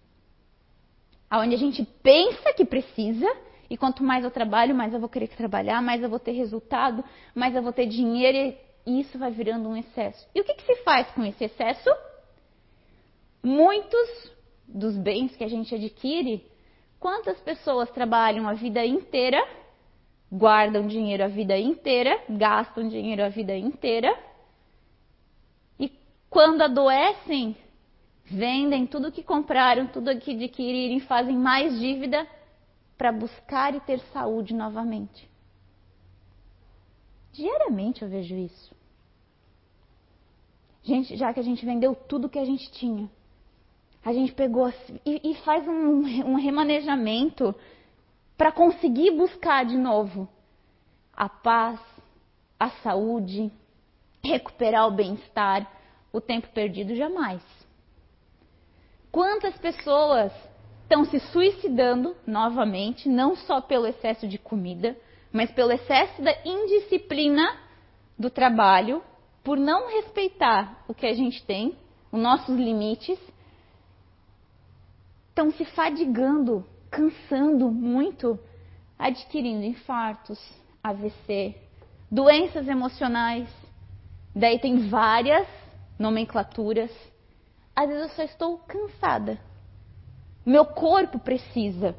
[1.31, 3.27] Onde a gente pensa que precisa,
[3.69, 7.03] e quanto mais eu trabalho, mais eu vou querer trabalhar, mais eu vou ter resultado,
[7.35, 8.55] mais eu vou ter dinheiro,
[8.85, 10.27] e isso vai virando um excesso.
[10.33, 11.89] E o que, que se faz com esse excesso?
[13.41, 14.31] Muitos
[14.67, 16.45] dos bens que a gente adquire,
[16.99, 19.41] quantas pessoas trabalham a vida inteira,
[20.31, 24.17] guardam dinheiro a vida inteira, gastam dinheiro a vida inteira,
[25.79, 25.91] e
[26.29, 27.55] quando adoecem,
[28.25, 32.27] vendem tudo que compraram, tudo que adquirirem, fazem mais dívida
[32.97, 35.27] para buscar e ter saúde novamente.
[37.31, 38.75] Diariamente eu vejo isso.
[40.83, 43.09] Gente, já que a gente vendeu tudo que a gente tinha,
[44.03, 44.71] a gente pegou
[45.05, 45.99] e, e faz um,
[46.31, 47.53] um remanejamento
[48.37, 50.27] para conseguir buscar de novo
[51.13, 51.79] a paz,
[52.57, 53.51] a saúde,
[54.23, 55.69] recuperar o bem-estar,
[56.13, 57.41] o tempo perdido jamais.
[59.11, 60.31] Quantas pessoas
[60.83, 64.97] estão se suicidando novamente, não só pelo excesso de comida,
[65.31, 67.57] mas pelo excesso da indisciplina
[68.17, 69.03] do trabalho,
[69.43, 71.75] por não respeitar o que a gente tem,
[72.11, 73.19] os nossos limites,
[75.39, 78.37] estão se fadigando, cansando muito,
[78.97, 80.39] adquirindo infartos,
[80.83, 81.55] AVC,
[82.11, 83.49] doenças emocionais.
[84.35, 85.47] Daí tem várias
[85.97, 86.91] nomenclaturas
[87.79, 89.39] às vezes eu só estou cansada.
[90.45, 91.95] Meu corpo precisa.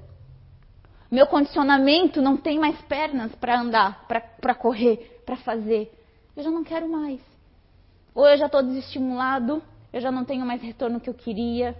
[1.10, 5.90] Meu condicionamento não tem mais pernas para andar, para correr, para fazer.
[6.36, 7.18] Eu já não quero mais.
[8.14, 11.74] Ou eu já estou desestimulado, eu já não tenho mais retorno que eu queria.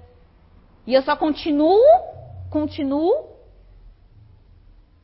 [0.90, 1.78] E eu só continuo,
[2.50, 3.28] continuo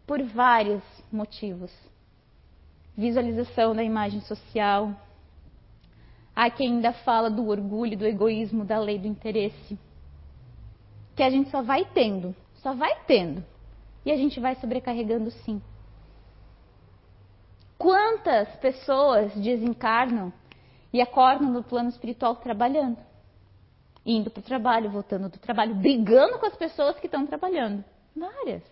[0.04, 0.82] por vários
[1.12, 1.72] motivos.
[2.96, 4.92] Visualização da imagem social,
[6.34, 9.78] Há quem ainda fala do orgulho, do egoísmo, da lei do interesse.
[11.14, 13.44] Que a gente só vai tendo, só vai tendo.
[14.04, 15.62] E a gente vai sobrecarregando sim.
[17.78, 20.32] Quantas pessoas desencarnam
[20.92, 23.05] e acordam no plano espiritual trabalhando?
[24.06, 27.84] Indo para o trabalho, voltando do trabalho, brigando com as pessoas que estão trabalhando.
[28.14, 28.62] Várias.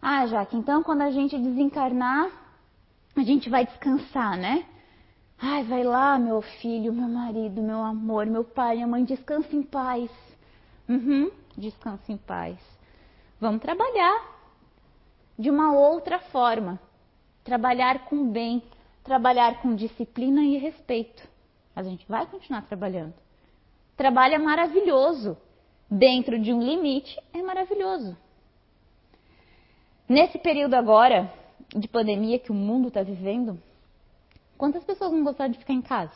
[0.00, 2.30] Ah, Jaque, então quando a gente desencarnar,
[3.16, 4.66] a gente vai descansar, né?
[5.38, 9.62] Ai, vai lá, meu filho, meu marido, meu amor, meu pai, minha mãe, descansa em
[9.62, 10.10] paz.
[10.88, 12.58] Uhum, descansa em paz.
[13.40, 14.36] Vamos trabalhar
[15.38, 16.78] de uma outra forma.
[17.42, 18.62] Trabalhar com bem,
[19.02, 21.26] trabalhar com disciplina e respeito.
[21.74, 23.25] Mas a gente vai continuar trabalhando.
[23.96, 25.36] Trabalho é maravilhoso.
[25.90, 28.16] Dentro de um limite, é maravilhoso.
[30.08, 31.32] Nesse período agora
[31.74, 33.60] de pandemia que o mundo está vivendo,
[34.56, 36.14] Quantas pessoas não gostaram de ficar em casa?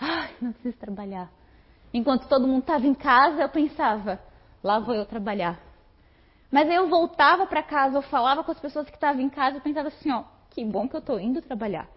[0.00, 1.30] Ai, não preciso trabalhar.
[1.92, 4.20] Enquanto todo mundo estava em casa, eu pensava,
[4.62, 5.60] lá vou eu trabalhar.
[6.50, 9.56] Mas aí eu voltava para casa, eu falava com as pessoas que estavam em casa,
[9.56, 11.88] eu pensava assim, ó, que bom que eu estou indo trabalhar.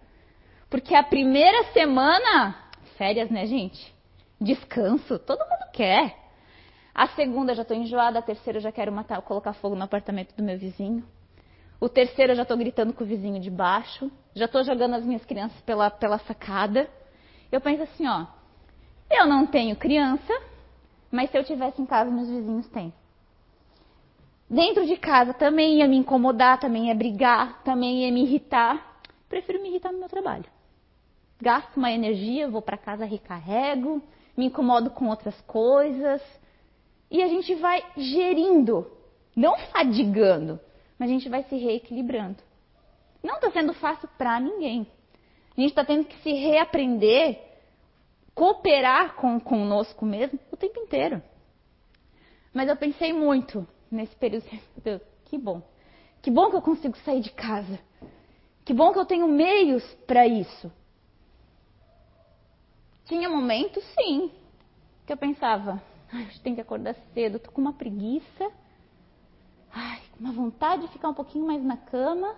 [0.70, 2.56] Porque a primeira semana,
[2.98, 3.95] férias, né, gente?
[4.40, 6.18] Descanso, todo mundo quer.
[6.94, 10.44] A segunda já estou enjoada, a terceira já quero matar, colocar fogo no apartamento do
[10.44, 11.04] meu vizinho.
[11.80, 14.10] O terceiro já estou gritando com o vizinho de baixo.
[14.34, 16.90] Já estou jogando as minhas crianças pela, pela sacada.
[17.52, 18.26] Eu penso assim, ó.
[19.12, 20.34] Eu não tenho criança,
[21.12, 22.94] mas se eu tivesse em casa, meus vizinhos têm.
[24.50, 29.02] Dentro de casa também ia me incomodar, também ia brigar, também ia me irritar.
[29.28, 30.46] Prefiro me irritar no meu trabalho.
[31.42, 34.02] Gasto uma energia, vou para casa, recarrego,
[34.36, 36.22] me incomodo com outras coisas.
[37.10, 38.92] E a gente vai gerindo
[39.36, 40.60] Não fadigando,
[40.98, 42.38] mas a gente vai se reequilibrando.
[43.22, 44.88] Não está sendo fácil para ninguém.
[45.58, 47.42] A gente está tendo que se reaprender,
[48.34, 51.22] cooperar com conosco mesmo o tempo inteiro.
[52.54, 54.46] Mas eu pensei muito nesse período.
[55.26, 55.60] Que bom.
[56.22, 57.80] Que bom que eu consigo sair de casa.
[58.64, 60.72] Que bom que eu tenho meios para isso.
[63.06, 64.32] Tinha momentos, sim,
[65.06, 65.82] que eu pensava,
[66.12, 68.52] ai, eu tenho que acordar cedo, tô com uma preguiça,
[69.72, 72.36] ai, uma vontade de ficar um pouquinho mais na cama.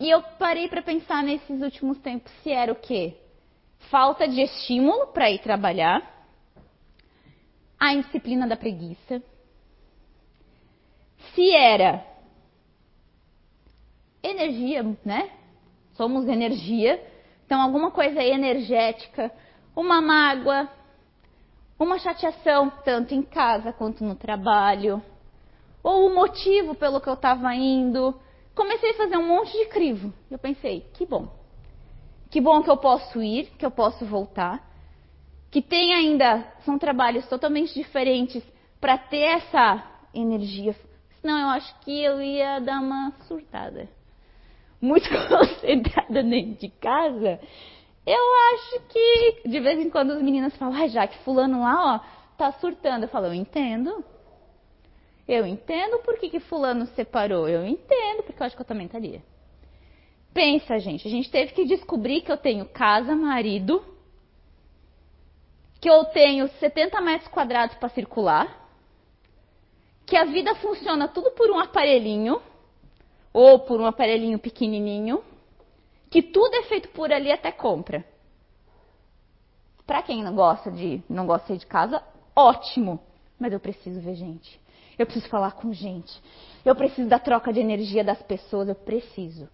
[0.00, 3.16] E eu parei para pensar nesses últimos tempos se era o quê?
[3.90, 6.14] Falta de estímulo para ir trabalhar,
[7.78, 9.22] a indisciplina da preguiça,
[11.34, 12.06] se era
[14.22, 15.30] energia, né?
[15.94, 17.02] Somos energia,
[17.46, 19.32] então alguma coisa energética,
[19.74, 20.68] uma mágoa,
[21.78, 25.00] uma chateação, tanto em casa quanto no trabalho,
[25.82, 28.18] ou o motivo pelo que eu estava indo.
[28.54, 30.12] Comecei a fazer um monte de crivo.
[30.28, 31.28] Eu pensei, que bom.
[32.30, 34.66] Que bom que eu posso ir, que eu posso voltar.
[35.48, 38.42] Que tem ainda, são trabalhos totalmente diferentes
[38.80, 40.74] para ter essa energia.
[41.20, 43.88] Senão eu acho que eu ia dar uma surtada.
[44.80, 47.40] Muito concentrada dentro de casa
[48.06, 51.96] eu acho que de vez em quando as meninas falam, ai, já que fulano lá,
[51.96, 53.02] ó, tá surtando.
[53.02, 54.04] Eu falo, eu entendo.
[55.26, 57.48] Eu entendo por que, que fulano separou.
[57.48, 59.20] Eu entendo, porque eu acho que eu também estaria.
[60.32, 63.82] Pensa, gente, a gente teve que descobrir que eu tenho casa, marido,
[65.80, 68.68] que eu tenho 70 metros quadrados para circular,
[70.04, 72.40] que a vida funciona tudo por um aparelhinho,
[73.36, 75.22] ou por um aparelhinho pequenininho,
[76.10, 78.02] que tudo é feito por ali até compra.
[79.86, 82.02] Para quem não gosta de não gosta de sair de casa,
[82.34, 82.98] ótimo.
[83.38, 84.58] Mas eu preciso ver gente.
[84.98, 86.18] Eu preciso falar com gente.
[86.64, 88.70] Eu preciso da troca de energia das pessoas.
[88.70, 89.46] Eu preciso.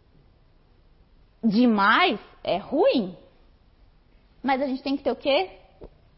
[1.42, 3.16] Demais é ruim.
[4.40, 5.50] Mas a gente tem que ter o quê?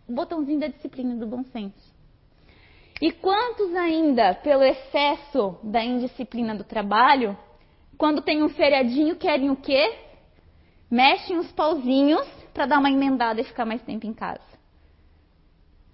[0.07, 1.95] O botãozinho da disciplina do bom senso.
[3.01, 7.35] E quantos ainda, pelo excesso da indisciplina do trabalho,
[7.97, 10.05] quando tem um feriadinho, querem o quê?
[10.95, 14.55] mexem os pauzinhos para dar uma emendada e ficar mais tempo em casa.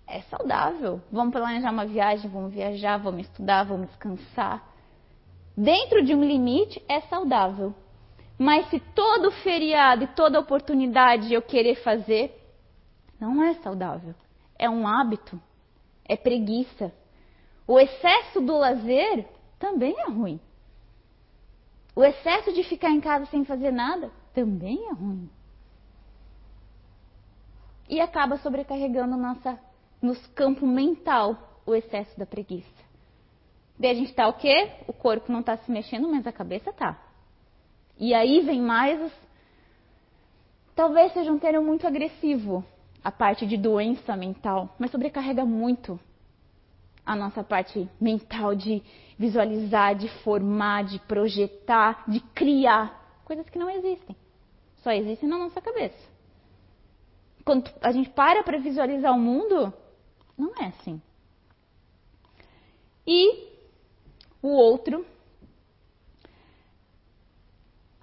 [0.07, 1.01] É saudável.
[1.11, 4.63] Vamos planejar uma viagem, vamos viajar, vamos estudar, vamos descansar.
[5.57, 7.75] Dentro de um limite é saudável.
[8.37, 12.37] Mas se todo feriado e toda oportunidade eu querer fazer,
[13.19, 14.15] não é saudável.
[14.59, 15.41] É um hábito.
[16.05, 16.93] É preguiça.
[17.67, 19.27] O excesso do lazer
[19.59, 20.39] também é ruim.
[21.95, 25.29] O excesso de ficar em casa sem fazer nada também é ruim.
[27.89, 29.59] E acaba sobrecarregando nossa,
[30.01, 32.91] nos campo mental o excesso da preguiça.
[33.79, 34.71] Daí a gente está o quê?
[34.87, 37.01] O corpo não está se mexendo, mas a cabeça tá.
[37.99, 39.13] E aí vem mais os...
[40.75, 42.65] Talvez seja um termo muito agressivo,
[43.03, 45.99] a parte de doença mental, mas sobrecarrega muito
[47.11, 48.81] a nossa parte mental de
[49.19, 54.15] visualizar, de formar, de projetar, de criar coisas que não existem.
[54.77, 55.99] Só existem na nossa cabeça.
[57.45, 59.75] Quando a gente para para visualizar o mundo,
[60.39, 61.03] não é assim.
[63.05, 63.49] E
[64.41, 65.05] o outro,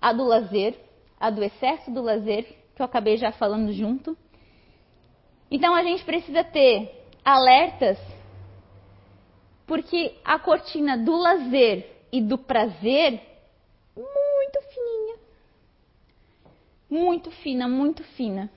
[0.02, 0.78] a do lazer,
[1.18, 2.44] a do excesso do lazer,
[2.76, 4.18] que eu acabei já falando junto.
[5.50, 7.98] Então a gente precisa ter alertas,
[9.68, 13.22] porque a cortina do lazer e do prazer
[16.90, 18.50] Muito fina, muito fina.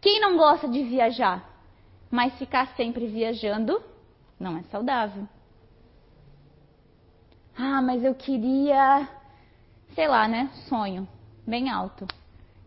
[0.00, 1.44] Quem não gosta de viajar,
[2.10, 3.82] mas ficar sempre viajando,
[4.38, 5.26] não é saudável.
[7.56, 9.08] Ah, mas eu queria,
[9.94, 10.50] sei lá, né?
[10.68, 11.06] Sonho,
[11.46, 12.06] bem alto.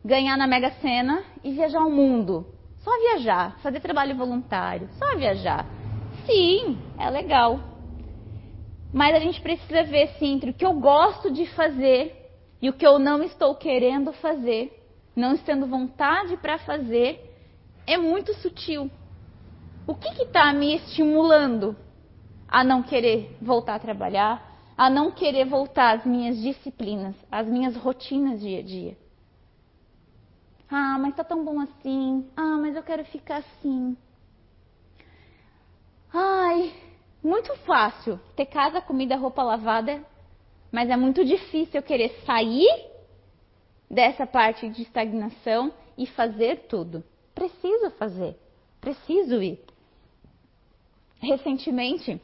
[0.04, 2.46] Ganhar na Mega Sena e viajar o mundo.
[2.80, 5.66] Só viajar, fazer trabalho voluntário, só viajar.
[6.26, 7.60] Sim, é legal.
[8.92, 12.14] Mas a gente precisa ver sim entre o que eu gosto de fazer
[12.62, 14.72] e o que eu não estou querendo fazer,
[15.16, 17.20] não estando vontade para fazer,
[17.86, 18.90] é muito sutil.
[19.86, 21.76] O que está me estimulando
[22.48, 27.76] a não querer voltar a trabalhar, a não querer voltar às minhas disciplinas, às minhas
[27.76, 28.98] rotinas dia a dia?
[30.70, 32.30] Ah, mas está tão bom assim.
[32.36, 33.96] Ah, mas eu quero ficar assim.
[36.18, 36.74] Ai,
[37.22, 40.02] muito fácil ter casa, comida, roupa lavada
[40.76, 42.68] mas é muito difícil eu querer sair
[43.90, 47.02] dessa parte de estagnação e fazer tudo.
[47.34, 48.36] Preciso fazer,
[48.82, 49.58] preciso ir.
[51.22, 52.22] Recentemente,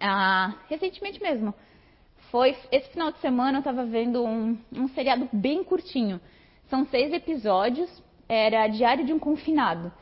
[0.00, 1.54] ah, recentemente mesmo.
[2.28, 6.20] Foi esse final de semana eu estava vendo um, um seriado bem curtinho.
[6.68, 7.88] São seis episódios.
[8.28, 9.92] Era Diário de um Confinado.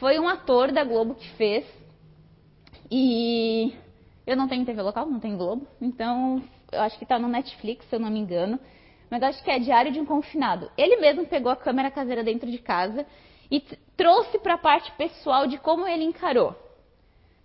[0.00, 1.64] Foi um ator da Globo que fez.
[2.90, 3.74] E
[4.26, 5.66] eu não tenho TV local, não tenho Globo.
[5.80, 8.58] Então eu acho que está no Netflix, se eu não me engano.
[9.10, 10.70] Mas acho que é Diário de um Confinado.
[10.76, 13.06] Ele mesmo pegou a câmera caseira dentro de casa
[13.50, 13.60] e
[13.96, 16.54] trouxe para a parte pessoal de como ele encarou.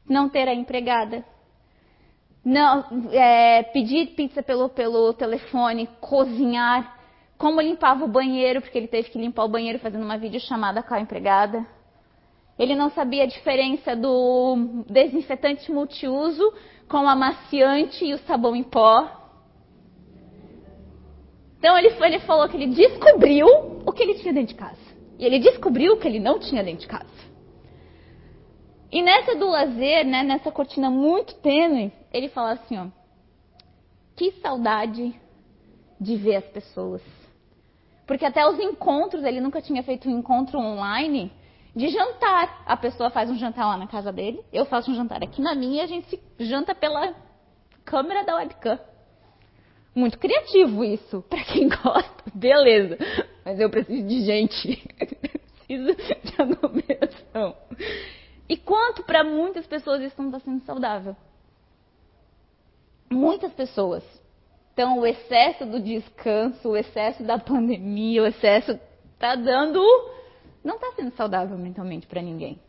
[0.10, 1.24] Não ter a empregada,
[2.44, 6.98] não é, pedir pizza pelo, pelo telefone, cozinhar,
[7.38, 10.94] como limpava o banheiro, porque ele teve que limpar o banheiro fazendo uma videochamada com
[10.94, 11.66] a empregada.
[12.62, 16.54] Ele não sabia a diferença do desinfetante multiuso
[16.88, 19.10] com o amaciante e o sabão em pó.
[21.58, 23.48] Então ele, ele falou que ele descobriu
[23.84, 24.78] o que ele tinha dentro de casa.
[25.18, 27.10] E ele descobriu o que ele não tinha dentro de casa.
[28.92, 32.86] E nessa do lazer, né, nessa cortina muito tênue, ele fala assim, ó,
[34.16, 35.20] que saudade
[36.00, 37.02] de ver as pessoas.
[38.06, 41.41] Porque até os encontros, ele nunca tinha feito um encontro online
[41.76, 42.64] de jantar.
[42.66, 45.56] A pessoa faz um jantar lá na casa dele, eu faço um jantar aqui na
[45.56, 47.14] minha e a gente se janta pela
[47.86, 48.80] câmera da webcam.
[49.94, 51.22] Muito criativo isso.
[51.30, 52.98] Para quem gosta, beleza.
[53.44, 54.88] Mas eu preciso de gente.
[55.68, 57.56] preciso de aglomeração.
[58.48, 61.16] E quanto para muitas pessoas isso não está sendo saudável?
[63.10, 64.04] Muitas pessoas.
[64.74, 68.80] Então, o excesso do descanso, o excesso da pandemia, o excesso
[69.14, 69.82] está dando.
[70.64, 72.60] Não está sendo saudável mentalmente para ninguém.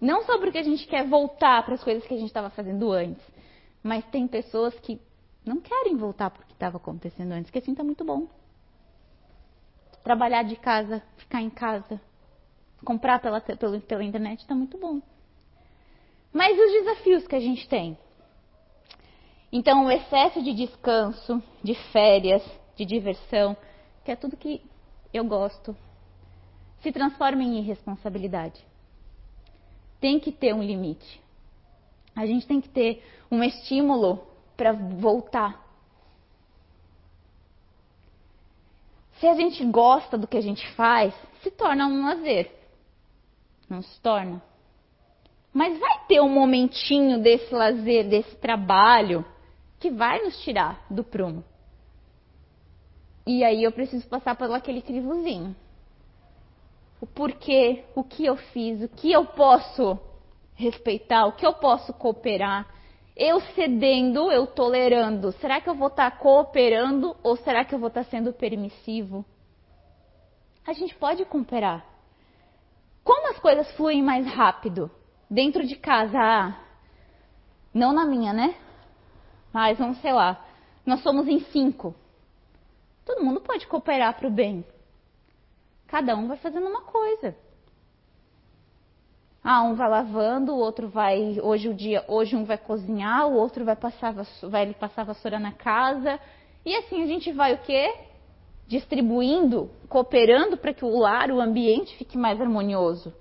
[0.00, 2.92] Não só porque a gente quer voltar para as coisas que a gente estava fazendo
[2.92, 3.24] antes,
[3.82, 5.00] mas tem pessoas que
[5.44, 8.26] não querem voltar para o que estava acontecendo antes, que assim está muito bom.
[10.02, 12.00] Trabalhar de casa, ficar em casa,
[12.84, 15.00] comprar pela, pela, pela internet está muito bom.
[16.32, 17.96] Mas os desafios que a gente tem?
[19.52, 22.42] Então, o excesso de descanso, de férias,
[22.74, 23.56] de diversão,
[24.04, 24.60] que é tudo que
[25.12, 25.76] eu gosto,
[26.84, 28.62] se transforma em irresponsabilidade.
[29.98, 31.20] Tem que ter um limite.
[32.14, 34.24] A gente tem que ter um estímulo
[34.54, 35.64] para voltar.
[39.18, 42.52] Se a gente gosta do que a gente faz, se torna um lazer.
[43.68, 44.42] Não se torna?
[45.54, 49.24] Mas vai ter um momentinho desse lazer, desse trabalho,
[49.80, 51.42] que vai nos tirar do prumo.
[53.26, 55.56] E aí eu preciso passar por aquele crivozinho.
[57.00, 59.98] O porquê, o que eu fiz, o que eu posso
[60.54, 62.66] respeitar, o que eu posso cooperar.
[63.16, 65.32] Eu cedendo, eu tolerando.
[65.32, 69.24] Será que eu vou estar cooperando ou será que eu vou estar sendo permissivo?
[70.66, 71.84] A gente pode cooperar.
[73.04, 74.90] Como as coisas fluem mais rápido?
[75.30, 76.58] Dentro de casa, ah,
[77.72, 78.54] não na minha, né?
[79.52, 80.44] Mas vamos, sei lá,
[80.86, 81.94] nós somos em cinco.
[83.04, 84.64] Todo mundo pode cooperar para o bem.
[85.86, 87.36] Cada um vai fazendo uma coisa.
[89.42, 91.38] Ah, um vai lavando, o outro vai.
[91.40, 95.52] Hoje o dia, hoje um vai cozinhar, o outro vai passar, vai passar vassoura na
[95.52, 96.18] casa.
[96.64, 97.92] E assim a gente vai o quê?
[98.66, 103.14] distribuindo, cooperando para que o lar, o ambiente fique mais harmonioso.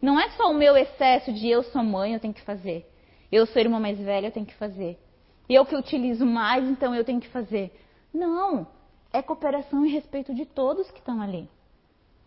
[0.00, 2.90] Não é só o meu excesso de eu sou mãe, eu tenho que fazer.
[3.30, 4.98] Eu sou irmã mais velha, eu tenho que fazer.
[5.48, 7.72] Eu que utilizo mais, então eu tenho que fazer.
[8.12, 8.66] Não,
[9.12, 11.48] é cooperação e respeito de todos que estão ali.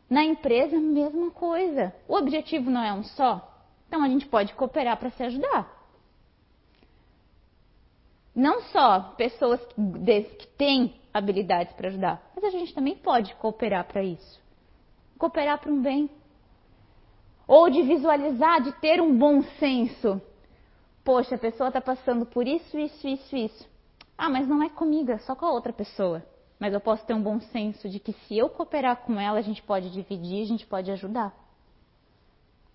[0.09, 1.93] Na empresa, mesma coisa.
[2.07, 3.49] O objetivo não é um só.
[3.87, 5.71] Então a gente pode cooperar para se ajudar.
[8.35, 9.59] Não só pessoas
[10.39, 14.41] que têm habilidades para ajudar, mas a gente também pode cooperar para isso.
[15.17, 16.09] Cooperar para um bem.
[17.47, 20.19] Ou de visualizar, de ter um bom senso.
[21.03, 23.69] Poxa, a pessoa está passando por isso, isso, isso, isso.
[24.17, 26.23] Ah, mas não é comigo, é só com a outra pessoa.
[26.63, 29.41] Mas eu posso ter um bom senso de que se eu cooperar com ela, a
[29.41, 31.35] gente pode dividir, a gente pode ajudar.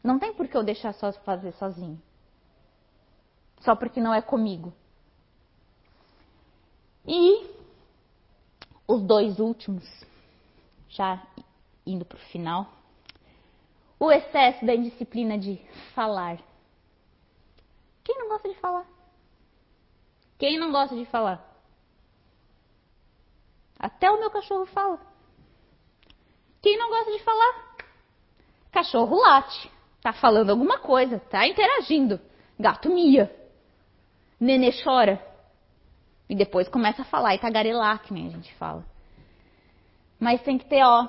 [0.04, 1.98] Não tem por que eu deixar só fazer sozinho.
[3.60, 4.74] Só porque não é comigo.
[7.06, 7.46] E
[8.86, 9.88] os dois últimos,
[10.90, 11.26] já
[11.86, 12.70] indo para o final,
[13.98, 15.56] o excesso da indisciplina de
[15.94, 16.38] falar.
[18.04, 18.86] Quem não gosta de falar?
[20.36, 21.42] Quem não gosta de falar?
[23.78, 24.98] Até o meu cachorro fala.
[26.60, 27.76] Quem não gosta de falar?
[28.72, 29.70] Cachorro late,
[30.02, 32.20] tá falando alguma coisa, tá interagindo.
[32.58, 33.34] Gato mia.
[34.40, 35.24] Nenê chora.
[36.28, 38.84] E depois começa a falar e tagarelar, que nem a gente fala.
[40.18, 41.08] Mas tem que ter, ó,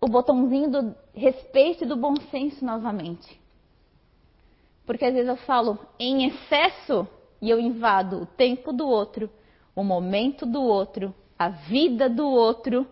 [0.00, 3.40] o botãozinho do respeito e do bom senso novamente.
[4.86, 7.06] Porque às vezes eu falo em excesso,
[7.42, 9.30] e eu invado o tempo do outro,
[9.76, 12.86] o momento do outro, a vida do outro,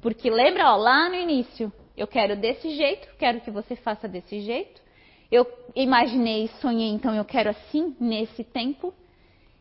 [0.00, 4.40] porque lembra, ó, lá no início, eu quero desse jeito, quero que você faça desse
[4.40, 4.82] jeito.
[5.30, 8.92] Eu imaginei, sonhei, então eu quero assim, nesse tempo.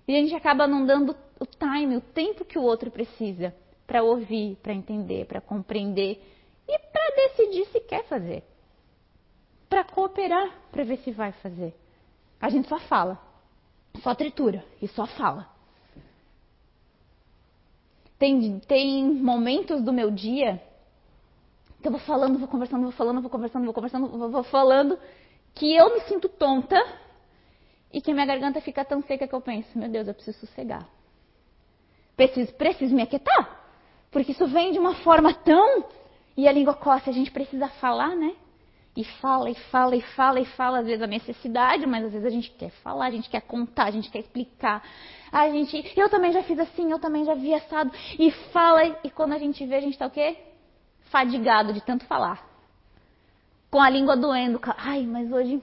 [0.07, 3.55] E a gente acaba não dando o time, o tempo que o outro precisa
[3.85, 6.21] para ouvir, para entender, para compreender
[6.67, 8.43] e para decidir se quer fazer.
[9.69, 11.73] Para cooperar, para ver se vai fazer.
[12.39, 13.19] A gente só fala,
[14.01, 15.52] só tritura e só fala.
[18.23, 20.61] Tem, tem momentos do meu dia
[21.81, 24.97] que eu vou falando, vou conversando, vou falando, vou conversando, vou conversando, vou, vou falando,
[25.53, 26.81] que eu me sinto tonta
[27.91, 30.87] e que minha garganta fica tão seca que eu penso, meu Deus, eu preciso sossegar.
[32.15, 33.61] Preciso, preciso me aquietar.
[34.09, 35.83] Porque isso vem de uma forma tão.
[36.37, 38.33] E a língua coça, a gente precisa falar, né?
[38.95, 42.27] E fala, e fala, e fala, e fala, às vezes a necessidade, mas às vezes
[42.27, 44.83] a gente quer falar, a gente quer contar, a gente quer explicar.
[45.31, 47.91] A gente, eu também já fiz assim, eu também já vi assado.
[48.19, 50.37] E fala, e quando a gente vê, a gente tá o quê?
[51.05, 52.47] Fadigado de tanto falar.
[53.71, 54.59] Com a língua doendo.
[54.77, 55.59] Ai, mas hoje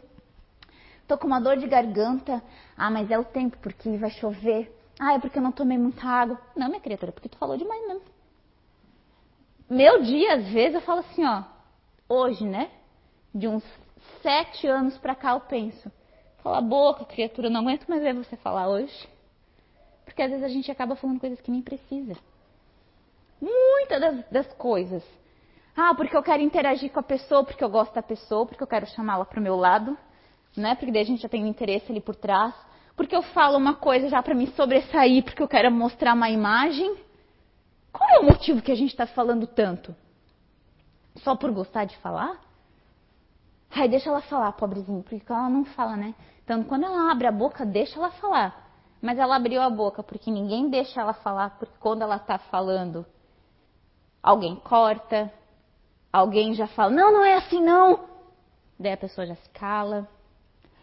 [1.06, 2.42] tô com uma dor de garganta.
[2.76, 4.76] Ah, mas é o tempo, porque vai chover.
[4.98, 6.36] Ah, é porque eu não tomei muita água.
[6.56, 8.02] Não, minha criatura, porque tu falou demais mesmo.
[9.68, 11.44] Meu dia, às vezes, eu falo assim, ó.
[12.08, 12.68] Hoje, né?
[13.34, 13.64] De uns
[14.22, 15.90] sete anos pra cá, eu penso.
[16.42, 19.08] Fala a boca, criatura, não aguento mais ver você falar hoje.
[20.04, 22.16] Porque às vezes a gente acaba falando coisas que nem precisa.
[23.40, 25.04] Muitas das, das coisas.
[25.76, 28.66] Ah, porque eu quero interagir com a pessoa, porque eu gosto da pessoa, porque eu
[28.66, 29.96] quero chamá-la para o meu lado,
[30.56, 30.74] né?
[30.74, 32.54] Porque daí a gente já tem um interesse ali por trás.
[32.96, 36.96] Porque eu falo uma coisa já para me sobressair, porque eu quero mostrar uma imagem.
[37.92, 39.94] Qual é o motivo que a gente está falando tanto?
[41.18, 42.38] Só por gostar de falar?
[43.70, 46.14] Ai, deixa ela falar, pobrezinho, porque ela não fala, né?
[46.44, 48.68] Então, quando ela abre a boca, deixa ela falar.
[49.00, 53.06] Mas ela abriu a boca porque ninguém deixa ela falar, porque quando ela está falando,
[54.22, 55.32] alguém corta,
[56.12, 58.00] alguém já fala, não, não é assim não.
[58.78, 60.08] Daí a pessoa já se cala.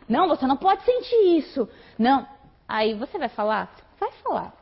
[0.08, 1.70] Não, você não pode sentir isso.
[1.98, 2.26] Não.
[2.68, 3.74] Aí você vai falar?
[4.00, 4.54] Vai falar.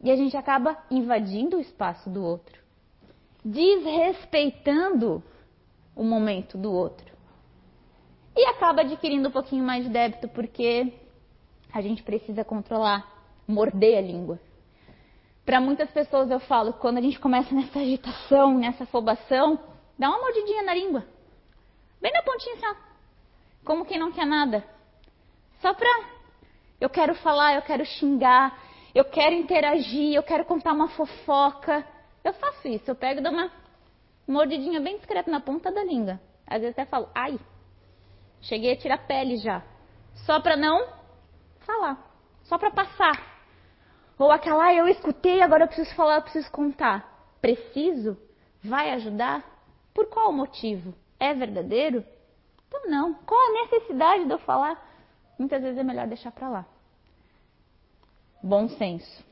[0.00, 2.62] E a gente acaba invadindo o espaço do outro,
[3.46, 5.22] desrespeitando
[5.94, 7.14] o momento do outro.
[8.36, 10.92] E acaba adquirindo um pouquinho mais de débito porque
[11.72, 13.06] a gente precisa controlar,
[13.46, 14.40] morder a língua.
[15.44, 19.60] Para muitas pessoas eu falo, quando a gente começa nessa agitação, nessa afobação,
[19.96, 21.06] dá uma mordidinha na língua.
[22.02, 22.74] Bem na pontinha só.
[23.64, 24.64] Como quem não quer nada.
[25.62, 25.88] Só pra.
[26.80, 28.58] Eu quero falar, eu quero xingar,
[28.92, 31.86] eu quero interagir, eu quero contar uma fofoca.
[32.26, 33.50] Eu faço isso, eu pego e dou uma
[34.26, 36.20] mordidinha bem discreta na ponta da língua.
[36.46, 37.38] Às vezes até falo, ai,
[38.40, 39.62] cheguei a tirar pele já.
[40.26, 40.88] Só para não
[41.60, 41.96] falar,
[42.42, 43.36] só para passar.
[44.18, 47.36] Ou aquela, ai, eu escutei, agora eu preciso falar, eu preciso contar.
[47.40, 48.16] Preciso?
[48.64, 49.44] Vai ajudar?
[49.94, 50.94] Por qual motivo?
[51.20, 52.04] É verdadeiro?
[52.66, 53.14] Então não.
[53.14, 54.82] Qual a necessidade de eu falar?
[55.38, 56.66] Muitas vezes é melhor deixar para lá
[58.46, 59.24] bom senso.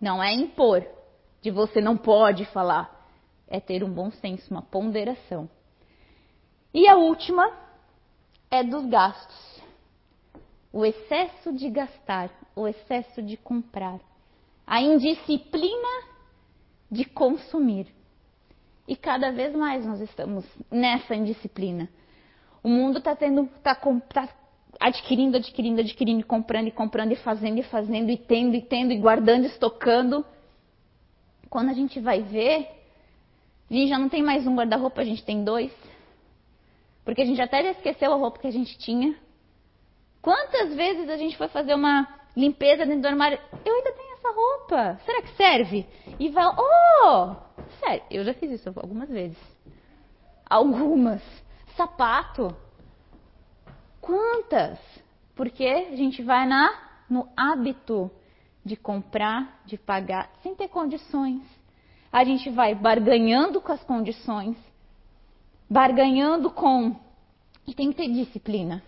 [0.00, 0.86] Não é impor
[1.44, 3.06] de você não pode falar,
[3.46, 5.46] é ter um bom senso, uma ponderação.
[6.72, 7.52] E a última
[8.50, 9.62] é dos gastos.
[10.72, 14.00] O excesso de gastar, o excesso de comprar,
[14.66, 16.08] a indisciplina
[16.90, 17.88] de consumir.
[18.88, 21.90] E cada vez mais nós estamos nessa indisciplina.
[22.62, 24.28] O mundo está tendo, está tá
[24.80, 28.96] adquirindo, adquirindo, adquirindo, comprando e comprando e fazendo e fazendo e tendo e tendo e
[28.96, 30.24] guardando, estocando.
[31.54, 32.68] Quando a gente vai ver,
[33.70, 35.72] a gente já não tem mais um guarda-roupa, a gente tem dois.
[37.04, 39.16] Porque a gente até já esqueceu a roupa que a gente tinha.
[40.20, 43.38] Quantas vezes a gente foi fazer uma limpeza dentro do armário?
[43.64, 45.00] Eu ainda tenho essa roupa.
[45.04, 45.86] Será que serve?
[46.18, 47.36] E vai, oh!
[47.78, 49.38] Sério, eu já fiz isso algumas vezes.
[50.50, 51.22] Algumas.
[51.76, 52.52] Sapato.
[54.00, 54.80] Quantas?
[55.36, 58.10] Porque a gente vai na no hábito
[58.64, 61.42] de comprar, de pagar, sem ter condições.
[62.10, 64.56] A gente vai barganhando com as condições,
[65.68, 66.96] barganhando com.
[67.66, 68.82] E tem que ter disciplina.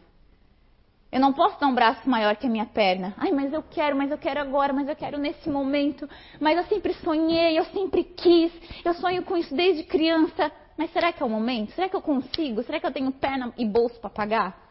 [1.11, 3.15] Eu não posso dar um braço maior que a minha perna.
[3.17, 6.09] Ai, mas eu quero, mas eu quero agora, mas eu quero nesse momento.
[6.41, 8.53] Mas eu sempre sonhei, eu sempre quis.
[8.85, 10.53] Eu sonho com isso desde criança.
[10.77, 11.73] Mas será que é o momento?
[11.73, 12.63] Será que eu consigo?
[12.65, 14.66] Será que eu tenho perna e bolso para pagar?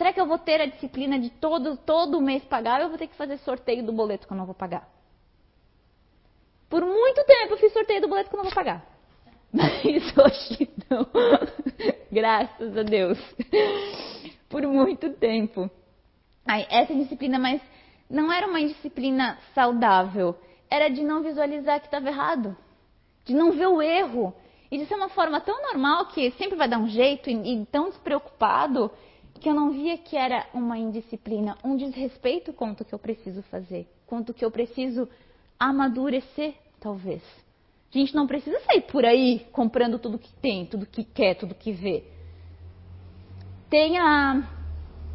[0.00, 2.96] Será que eu vou ter a disciplina de todo, todo mês pagar ou eu vou
[2.96, 4.88] ter que fazer sorteio do boleto que eu não vou pagar?
[6.70, 8.82] Por muito tempo eu fiz sorteio do boleto que eu não vou pagar.
[9.52, 11.06] Mas hoje não.
[12.10, 13.18] Graças a Deus.
[14.48, 15.70] por muito tempo.
[16.46, 17.60] Aí, essa disciplina, mas
[18.08, 20.34] não era uma disciplina saudável,
[20.70, 22.56] era de não visualizar que estava errado,
[23.26, 24.34] de não ver o erro.
[24.70, 27.66] E de ser uma forma tão normal que sempre vai dar um jeito e, e
[27.66, 28.90] tão despreocupado
[29.40, 33.88] que eu não via que era uma indisciplina, um desrespeito quanto que eu preciso fazer,
[34.06, 35.08] quanto que eu preciso
[35.58, 37.22] amadurecer, talvez.
[37.92, 41.54] A gente não precisa sair por aí comprando tudo que tem, tudo que quer, tudo
[41.54, 42.04] que vê.
[43.68, 44.46] Tem a,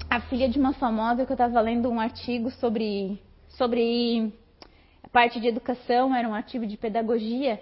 [0.10, 4.34] a filha de uma famosa que eu estava lendo um artigo sobre, sobre
[5.04, 7.62] a parte de educação, era um artigo de pedagogia,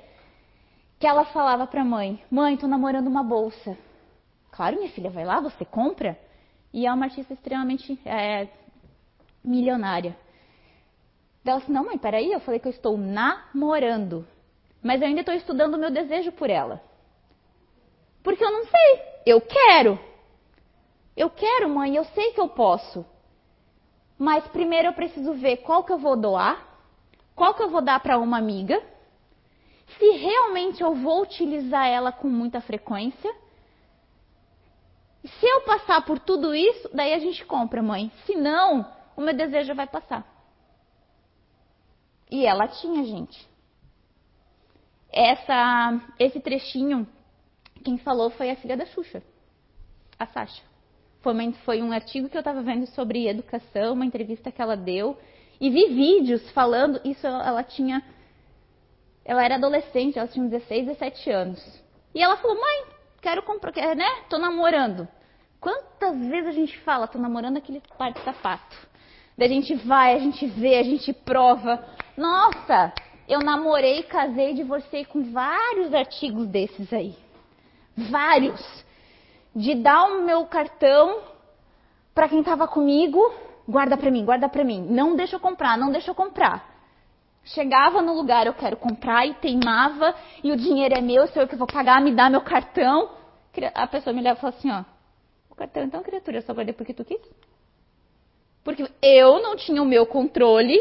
[0.98, 3.78] que ela falava para a mãe: Mãe, estou namorando uma bolsa.
[4.52, 6.18] Claro, minha filha, vai lá, você compra.
[6.74, 8.48] E é uma artista extremamente é,
[9.44, 10.18] milionária.
[11.46, 14.26] Ela disse, não, mãe, peraí, eu falei que eu estou namorando.
[14.82, 16.82] Mas eu ainda estou estudando o meu desejo por ela.
[18.24, 19.02] Porque eu não sei.
[19.26, 20.00] Eu quero.
[21.16, 23.06] Eu quero, mãe, eu sei que eu posso.
[24.18, 26.66] Mas primeiro eu preciso ver qual que eu vou doar,
[27.36, 28.82] qual que eu vou dar para uma amiga,
[29.98, 33.34] se realmente eu vou utilizar ela com muita frequência
[35.26, 38.12] se eu passar por tudo isso, daí a gente compra, mãe.
[38.26, 40.28] Se não, o meu desejo vai passar.
[42.30, 43.48] E ela tinha, gente.
[45.10, 47.08] Essa, esse trechinho,
[47.84, 49.24] quem falou foi a filha da Xuxa,
[50.20, 50.64] a Sasha.
[51.22, 55.18] Foi, foi um artigo que eu estava vendo sobre educação, uma entrevista que ela deu,
[55.62, 57.00] e vi vídeos falando.
[57.06, 58.04] Isso ela tinha.
[59.24, 61.84] Ela era adolescente, ela tinha 16, 17 anos.
[62.14, 62.93] E ela falou: mãe,
[63.24, 64.06] quero comprar, né?
[64.30, 65.08] Tô namorando.
[65.60, 68.76] Quantas vezes a gente fala, tô namorando aquele par de sapato?
[69.38, 71.84] Daí a gente vai, a gente vê, a gente prova.
[72.18, 72.94] Nossa,
[73.28, 77.16] eu namorei, casei, divorciei com vários artigos desses aí.
[77.96, 78.62] Vários.
[79.56, 81.22] De dar o meu cartão
[82.14, 83.34] para quem tava comigo,
[83.68, 84.86] guarda para mim, guarda para mim.
[84.90, 86.73] Não deixa eu comprar, não deixa eu comprar.
[87.46, 91.48] Chegava no lugar, eu quero comprar e teimava, e o dinheiro é meu, sou eu
[91.48, 93.12] que vou pagar, me dá meu cartão.
[93.74, 94.84] A pessoa me leva e fala assim, ó,
[95.50, 97.22] o cartão, então, criatura, eu só guardei porque tu quis?
[98.64, 100.80] Porque eu não tinha o meu controle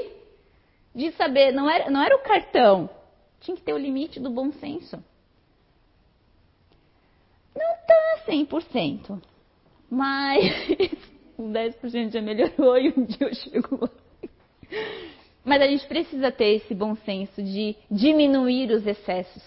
[0.94, 2.88] de saber, não era, não era o cartão,
[3.40, 5.02] tinha que ter o limite do bom senso.
[7.54, 9.20] Não tá 100%,
[9.90, 10.44] mas
[11.38, 13.90] 10% já melhorou e um dia eu chego lá.
[15.44, 19.42] Mas a gente precisa ter esse bom senso de diminuir os excessos.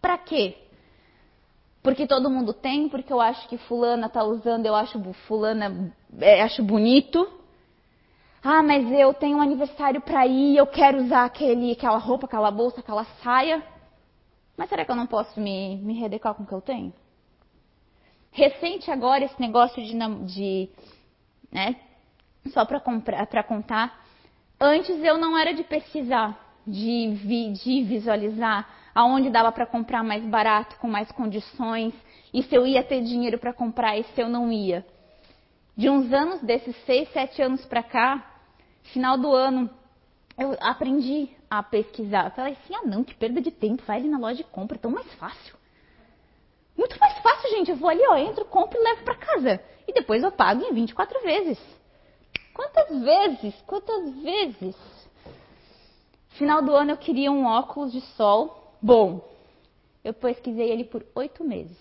[0.00, 0.56] Para quê?
[1.82, 6.42] Porque todo mundo tem, porque eu acho que fulana tá usando, eu acho fulana, é,
[6.42, 7.26] acho bonito.
[8.42, 12.50] Ah, mas eu tenho um aniversário para ir, eu quero usar aquele, aquela roupa, aquela
[12.50, 13.62] bolsa, aquela saia.
[14.56, 16.92] Mas será que eu não posso me, me redecar com o que eu tenho?
[18.30, 20.70] Recente agora esse negócio de, de
[21.50, 21.76] né,
[22.52, 24.01] só para contar,
[24.64, 30.24] Antes eu não era de pesquisar, de, vi, de visualizar aonde dava para comprar mais
[30.24, 31.92] barato, com mais condições,
[32.32, 34.86] e se eu ia ter dinheiro para comprar e se eu não ia.
[35.76, 38.24] De uns anos, desses seis, sete anos para cá,
[38.84, 39.68] final do ano,
[40.38, 42.26] eu aprendi a pesquisar.
[42.26, 44.78] Eu falei assim, ah não, que perda de tempo, vai ali na loja e compra,
[44.78, 45.56] tão mais fácil.
[46.78, 47.72] Muito mais fácil, gente.
[47.72, 49.60] Eu vou ali, ó, entro, compro e levo para casa.
[49.88, 51.81] E depois eu pago em 24 vezes.
[52.54, 54.76] Quantas vezes, quantas vezes?
[56.30, 59.26] Final do ano eu queria um óculos de sol bom.
[60.02, 61.78] Eu pesquisei ele por oito meses.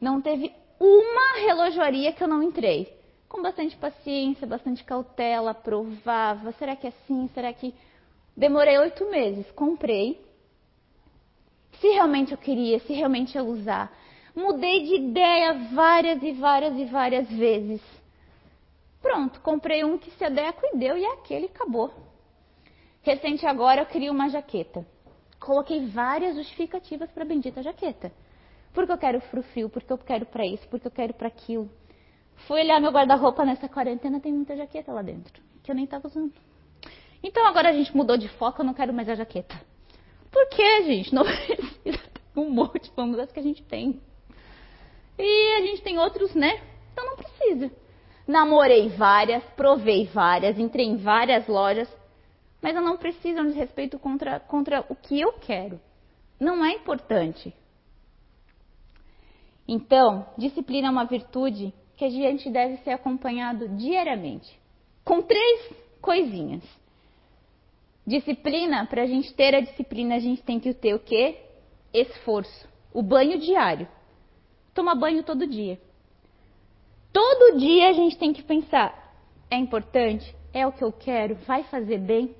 [0.00, 2.96] Não teve uma relojoaria que eu não entrei.
[3.28, 6.52] Com bastante paciência, bastante cautela, provava.
[6.52, 7.28] Será que é assim?
[7.34, 7.74] Será que.
[8.36, 9.50] Demorei oito meses.
[9.52, 10.20] Comprei.
[11.80, 13.92] Se realmente eu queria, se realmente eu usar.
[14.34, 17.80] Mudei de ideia várias e várias e várias vezes.
[19.04, 21.92] Pronto, comprei um que se adequa e deu, e é aquele acabou.
[23.02, 24.82] Recente agora eu queria uma jaqueta.
[25.38, 28.10] Coloquei várias justificativas para a bendita jaqueta.
[28.72, 31.70] Porque eu quero frufrio, porque eu quero para isso, porque eu quero para aquilo.
[32.46, 36.08] Fui olhar meu guarda-roupa nessa quarentena, tem muita jaqueta lá dentro, que eu nem estava
[36.08, 36.32] usando.
[37.22, 39.54] Então agora a gente mudou de foco, eu não quero mais a jaqueta.
[40.32, 41.14] Por que, gente?
[41.14, 42.02] Não precisa
[42.34, 44.00] um monte, vamos as que a gente tem.
[45.18, 46.58] E a gente tem outros, né?
[46.90, 47.83] Então não precisa.
[48.26, 51.88] Namorei várias, provei várias, entrei em várias lojas,
[52.62, 55.78] mas eu não preciso de respeito contra, contra o que eu quero.
[56.40, 57.54] Não é importante.
[59.68, 64.58] Então, disciplina é uma virtude que a gente deve ser acompanhado diariamente.
[65.04, 65.70] Com três
[66.00, 66.62] coisinhas.
[68.06, 71.38] Disciplina, para a gente ter a disciplina, a gente tem que ter o quê?
[71.92, 72.68] Esforço.
[72.92, 73.88] O banho diário.
[74.74, 75.78] Toma banho todo dia.
[77.14, 79.14] Todo dia a gente tem que pensar:
[79.48, 80.34] é importante?
[80.52, 81.36] É o que eu quero?
[81.46, 82.34] Vai fazer bem?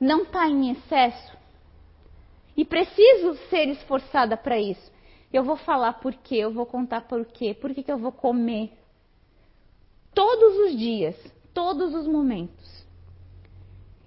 [0.00, 1.36] Não está em excesso?
[2.56, 4.90] E preciso ser esforçada para isso.
[5.30, 8.10] Eu vou falar por quê, eu vou contar por quê, por que, que eu vou
[8.10, 8.72] comer.
[10.14, 11.16] Todos os dias,
[11.52, 12.86] todos os momentos.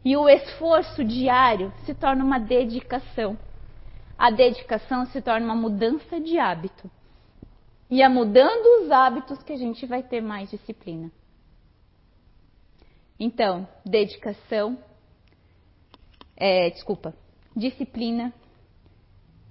[0.04, 3.38] E o esforço diário se torna uma dedicação.
[4.18, 6.90] A dedicação se torna uma mudança de hábito.
[7.90, 11.12] E é mudando os hábitos que a gente vai ter mais disciplina.
[13.20, 14.78] Então, dedicação,
[16.36, 17.14] é, desculpa,
[17.56, 18.34] disciplina,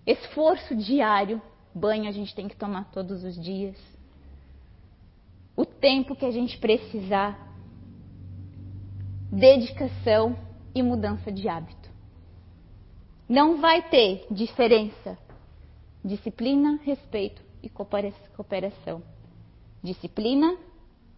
[0.07, 1.41] esforço diário,
[1.75, 3.79] banho a gente tem que tomar todos os dias,
[5.57, 7.39] o tempo que a gente precisar,
[9.31, 10.37] dedicação
[10.75, 11.89] e mudança de hábito.
[13.29, 15.17] Não vai ter diferença.
[16.05, 19.03] Disciplina, respeito e cooperação.
[19.83, 20.57] Disciplina,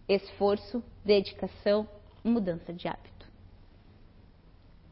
[0.07, 1.87] esforço, dedicação
[2.23, 3.25] mudança de hábito.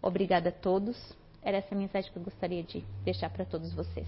[0.02, 0.98] Obrigada a todos.
[1.42, 4.08] Era essa mensagem que eu gostaria de deixar para todos vocês.